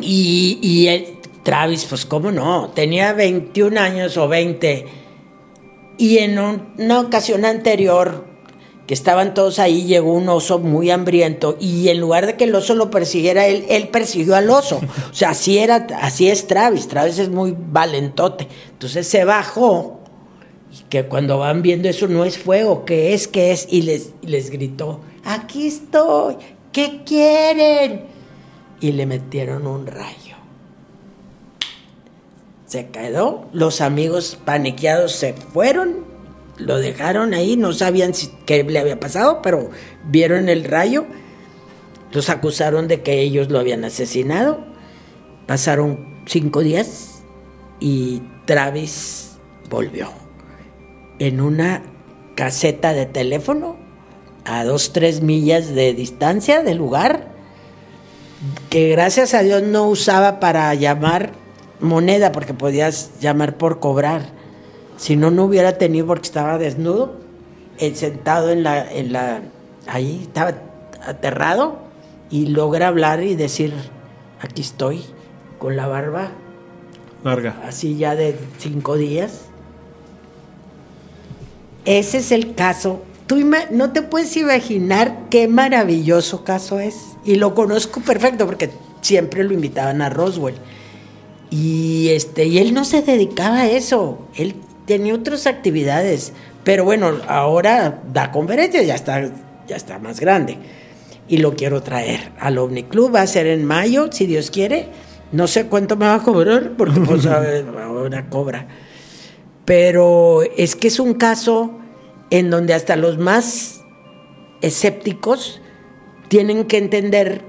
[0.00, 1.06] Y, y el-
[1.42, 2.70] Travis, pues, ¿cómo no?
[2.74, 4.84] Tenía 21 años o 20.
[5.96, 8.24] Y en un- una ocasión anterior,
[8.86, 11.56] que estaban todos ahí, llegó un oso muy hambriento.
[11.58, 14.80] Y en lugar de que el oso lo persiguiera, él, él persiguió al oso.
[15.10, 16.86] O sea, así, era, así es Travis.
[16.86, 18.46] Travis es muy valentote.
[18.70, 20.00] Entonces se bajó.
[20.72, 24.10] Y que cuando van viendo eso no es fuego, que es, que es, y les,
[24.22, 26.36] les gritó, aquí estoy,
[26.72, 28.04] ¿qué quieren?
[28.80, 30.36] Y le metieron un rayo.
[32.66, 36.04] Se quedó, los amigos paniqueados se fueron,
[36.58, 39.70] lo dejaron ahí, no sabían si- qué le había pasado, pero
[40.04, 41.06] vieron el rayo,
[42.12, 44.64] los acusaron de que ellos lo habían asesinado,
[45.46, 47.22] pasaron cinco días
[47.80, 49.32] y Travis
[49.68, 50.10] volvió
[51.18, 51.82] en una
[52.34, 53.76] caseta de teléfono
[54.44, 57.34] a dos, tres millas de distancia del lugar,
[58.70, 61.32] que gracias a Dios no usaba para llamar
[61.80, 64.35] moneda, porque podías llamar por cobrar.
[64.96, 67.16] Si no, no hubiera tenido porque estaba desnudo,
[67.78, 69.42] eh, sentado en la, en la,
[69.86, 70.54] ahí estaba
[71.06, 71.78] aterrado
[72.30, 73.74] y logra hablar y decir,
[74.40, 75.02] aquí estoy,
[75.58, 76.30] con la barba
[77.24, 77.60] Larga.
[77.64, 79.42] así ya de cinco días.
[81.84, 83.02] Ese es el caso.
[83.26, 83.38] Tú
[83.70, 86.96] no te puedes imaginar qué maravilloso caso es.
[87.24, 88.70] Y lo conozco perfecto porque
[89.00, 90.56] siempre lo invitaban a Roswell.
[91.50, 94.18] Y este, y él no se dedicaba a eso.
[94.34, 94.56] Él
[94.86, 96.32] tenía otras actividades.
[96.64, 99.30] Pero bueno, ahora da conferencias, ya está,
[99.68, 100.58] ya está más grande.
[101.28, 103.14] Y lo quiero traer al OVNI Club.
[103.14, 104.88] Va a ser en mayo, si Dios quiere.
[105.32, 108.68] No sé cuánto me va a cobrar, porque pues ahora cobra.
[109.64, 111.78] Pero es que es un caso
[112.30, 113.80] en donde hasta los más
[114.60, 115.60] escépticos
[116.28, 117.42] tienen que entender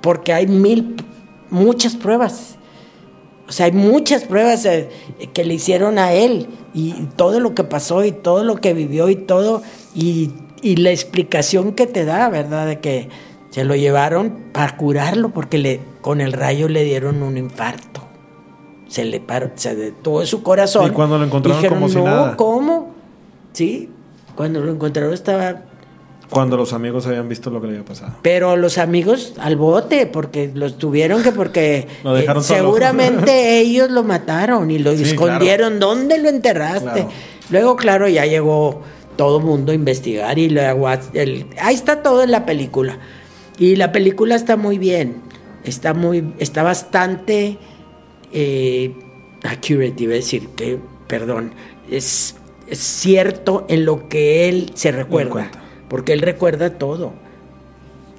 [0.00, 0.96] porque hay mil,
[1.50, 2.56] muchas pruebas.
[3.48, 4.88] O sea, hay muchas pruebas eh,
[5.32, 9.08] que le hicieron a él y todo lo que pasó y todo lo que vivió
[9.08, 9.62] y todo
[9.94, 10.30] y,
[10.62, 12.66] y la explicación que te da, ¿verdad?
[12.66, 13.08] De que
[13.50, 18.00] se lo llevaron para curarlo porque le, con el rayo le dieron un infarto.
[18.88, 20.86] Se le paró, se detuvo su corazón.
[20.86, 22.36] Y cuando lo encontraron Dijeron, como si no, nada".
[22.36, 22.94] ¿cómo?
[23.52, 23.90] Sí,
[24.34, 25.62] cuando lo encontraron estaba
[26.32, 28.14] Cuando los amigos habían visto lo que le había pasado.
[28.22, 33.90] pero los amigos al bote, porque los tuvieron que, porque Lo dejaron eh, seguramente ellos
[33.90, 35.78] lo mataron y lo Sí, escondieron.
[35.78, 36.84] ¿Dónde lo enterraste?
[36.90, 37.08] Claro.
[37.50, 38.80] Luego, claro, ya llegó
[39.16, 42.98] todo mundo a investigar y luego el- ahí está todo en la película.
[43.58, 45.16] Y la película está muy bien,
[45.64, 47.58] está muy, está bastante
[48.32, 48.94] eh,
[49.42, 51.52] accurate, iba a decir que, perdón,
[51.90, 52.36] es,
[52.66, 55.50] es cierto en lo que él se recuerda.
[55.92, 57.12] Porque él recuerda todo.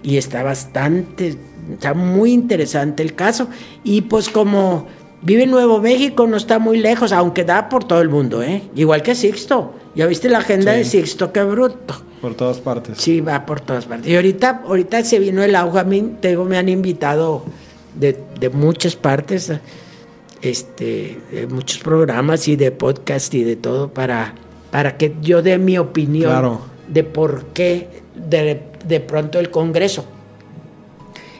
[0.03, 1.35] Y está bastante,
[1.71, 3.47] está muy interesante el caso.
[3.83, 4.85] Y pues como
[5.23, 8.61] vive en Nuevo México, no está muy lejos, aunque da por todo el mundo, ¿eh?
[8.75, 9.73] Igual que Sixto.
[9.95, 10.77] ¿Ya viste la agenda Sí.
[10.77, 11.33] de Sixto?
[11.33, 11.95] Qué bruto.
[12.21, 12.99] Por todas partes.
[12.99, 14.07] Sí, va por todas partes.
[14.07, 15.79] Y ahorita, ahorita se vino el auge.
[15.79, 17.43] A mí, te digo, me han invitado
[17.95, 19.51] de, de muchas partes,
[20.43, 24.35] este, de muchos programas y de podcast y de todo para,
[24.69, 26.72] para que yo dé mi opinión Claro.
[26.87, 30.05] De por qué de de pronto el Congreso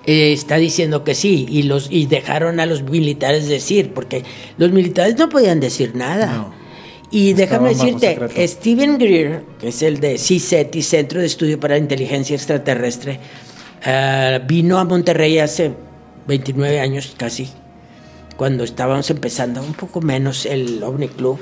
[0.06, 4.24] eh, está diciendo que sí y los y dejaron a los militares decir porque
[4.58, 6.34] los militares no podían decir nada.
[6.34, 6.64] No.
[7.12, 8.48] Y déjame decirte.
[8.48, 13.20] Steven Greer, que es el de CISET y Centro de Estudio para Inteligencia Extraterrestre,
[13.86, 15.74] ah, vino a Monterrey hace
[16.28, 17.50] 29 años casi,
[18.36, 21.38] cuando estábamos empezando, un poco menos el OVNI Club.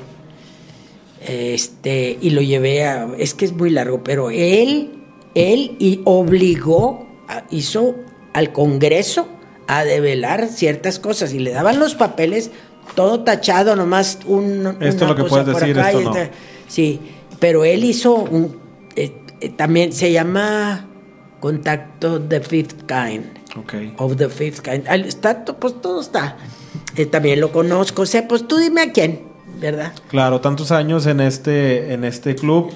[1.28, 3.08] Este, y lo llevé a.
[3.18, 4.92] Es que es muy largo, pero él,
[5.36, 7.96] él y obligó, a- hizo
[8.34, 9.28] al Congreso
[9.68, 12.52] a develar ciertas cosas y le daban los papeles
[12.96, 14.78] todo tachado, nomás un.
[14.82, 16.16] Esto es lo que puedes decir, acá esto no.
[16.16, 16.36] esta-
[16.68, 17.00] Sí,
[17.40, 18.58] pero él hizo un.
[18.96, 19.12] eh,
[19.42, 20.88] eh, también se llama
[21.40, 23.26] Contacto the Fifth Kind.
[23.58, 23.74] Ok.
[23.98, 24.88] Of the Fifth Kind.
[25.06, 26.38] Está, pues todo está.
[26.96, 28.02] Eh, también lo conozco.
[28.04, 29.22] O sea, pues tú dime a quién,
[29.60, 29.94] ¿verdad?
[30.10, 32.72] Claro, tantos años en este, en este club,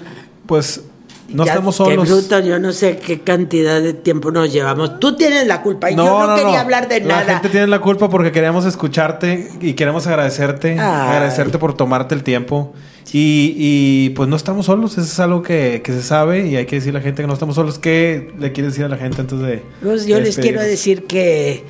[0.45, 0.81] pues
[1.29, 2.07] no Ya, estamos Qué solos.
[2.07, 4.99] bruto, yo no sé qué cantidad de tiempo nos llevamos.
[4.99, 5.89] Tú tienes la culpa.
[5.89, 6.59] y No, yo no, no, quería no.
[6.59, 7.33] hablar de La nada.
[7.33, 10.77] gente tiene la culpa porque queríamos escucharte y queremos agradecerte, Ay.
[10.79, 12.73] agradecerte por tomarte el tiempo.
[13.11, 16.65] Y, y, pues no estamos solos, eso es algo que, que se sabe y hay
[16.65, 17.79] que decirle a la gente que no estamos solos.
[17.79, 19.63] ¿Qué le quieres decir a la gente antes de...
[19.81, 21.63] Pues yo de les quiero decir que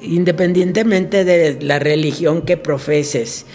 [0.00, 3.46] independientemente de la religión que profeses,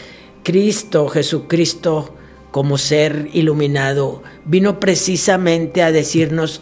[0.47, 2.15] Cristo, Jesucristo,
[2.51, 6.61] como ser iluminado, vino precisamente a decirnos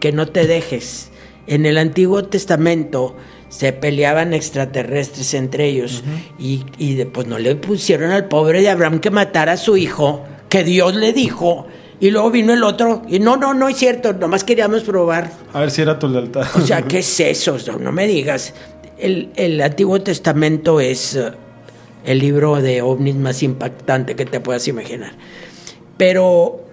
[0.00, 1.10] que no te dejes.
[1.46, 3.14] En el Antiguo Testamento
[3.50, 6.02] se peleaban extraterrestres entre ellos
[6.38, 6.64] y,
[7.12, 10.96] pues no le pusieron al pobre de Abraham que matara a su hijo, que Dios
[10.96, 11.66] le dijo.
[12.00, 15.60] Y luego vino el otro y no, no, no es cierto, nomás queríamos probar A
[15.60, 16.46] ver si era tu lealtad.
[16.54, 17.58] o sea, ¿qué es eso?
[17.66, 18.54] No, no me digas.
[18.96, 21.32] El, el Antiguo Testamento es eh,
[22.06, 25.12] el libro de ovnis más impactante que te puedas imaginar.
[25.98, 26.64] Pero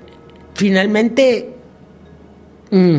[0.54, 1.56] finalmente,
[2.72, 2.98] mm,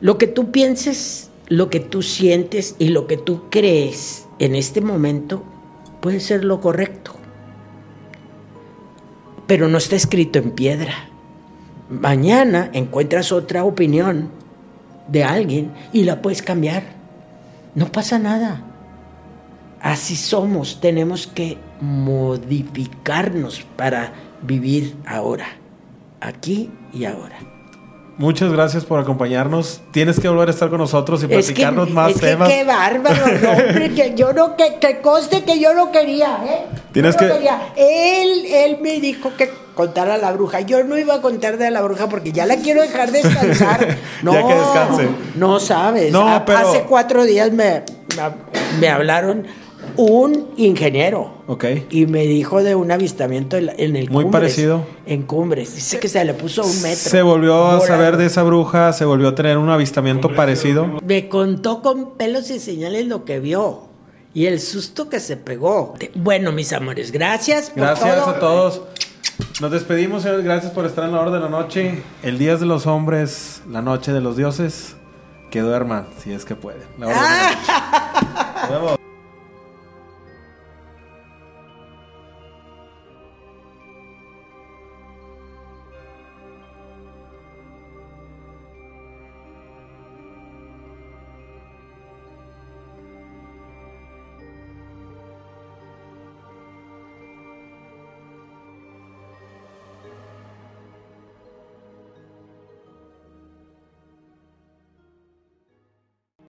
[0.00, 4.80] lo que tú pienses, lo que tú sientes y lo que tú crees en este
[4.80, 5.42] momento
[6.00, 7.14] puede ser lo correcto.
[9.46, 11.08] Pero no está escrito en piedra.
[11.88, 14.30] Mañana encuentras otra opinión
[15.08, 16.82] de alguien y la puedes cambiar.
[17.74, 18.73] No pasa nada.
[19.84, 20.80] Así somos.
[20.80, 24.12] Tenemos que modificarnos para
[24.42, 25.46] vivir ahora.
[26.20, 27.36] Aquí y ahora.
[28.16, 29.82] Muchas gracias por acompañarnos.
[29.90, 32.48] Tienes que volver a estar con nosotros y Es que, platicarnos más es que temas.
[32.48, 36.64] qué bárbaro, no, hombre, que yo no, que, que conste que yo no quería, ¿eh?
[36.92, 37.60] Tienes Yo no que- quería.
[37.76, 40.60] Él, él me dijo que contara a la bruja.
[40.60, 43.98] Yo no iba a contar de la bruja porque ya la quiero dejar descansar.
[44.22, 45.08] No, Ya que descanse.
[45.34, 46.10] No sabes.
[46.12, 47.82] No, Ha- pero- Hace cuatro días me,
[48.80, 49.46] me hablaron
[49.96, 51.42] un ingeniero.
[51.46, 51.64] Ok.
[51.90, 54.86] Y me dijo de un avistamiento en, el Muy Cumbres, parecido.
[55.06, 55.74] En Cumbres.
[55.74, 57.10] Dice que se le puso un metro.
[57.10, 57.86] Se volvió a Volando.
[57.86, 61.00] saber de esa bruja, se volvió a tener un avistamiento parecido.
[61.04, 63.88] Me contó con pelos y señales lo que vio
[64.34, 65.94] y el susto que se pegó.
[66.14, 67.70] Bueno, mis amores, gracias.
[67.70, 68.30] por Gracias todo.
[68.30, 68.82] a todos.
[69.60, 70.44] Nos despedimos, señores.
[70.44, 72.02] Gracias por estar en la hora de la noche.
[72.22, 74.96] El día de los hombres, la noche de los dioses.
[75.50, 76.82] Que duerman, si es que pueden.
[76.98, 78.52] La hora de la noche.
[78.62, 79.03] Nos vemos.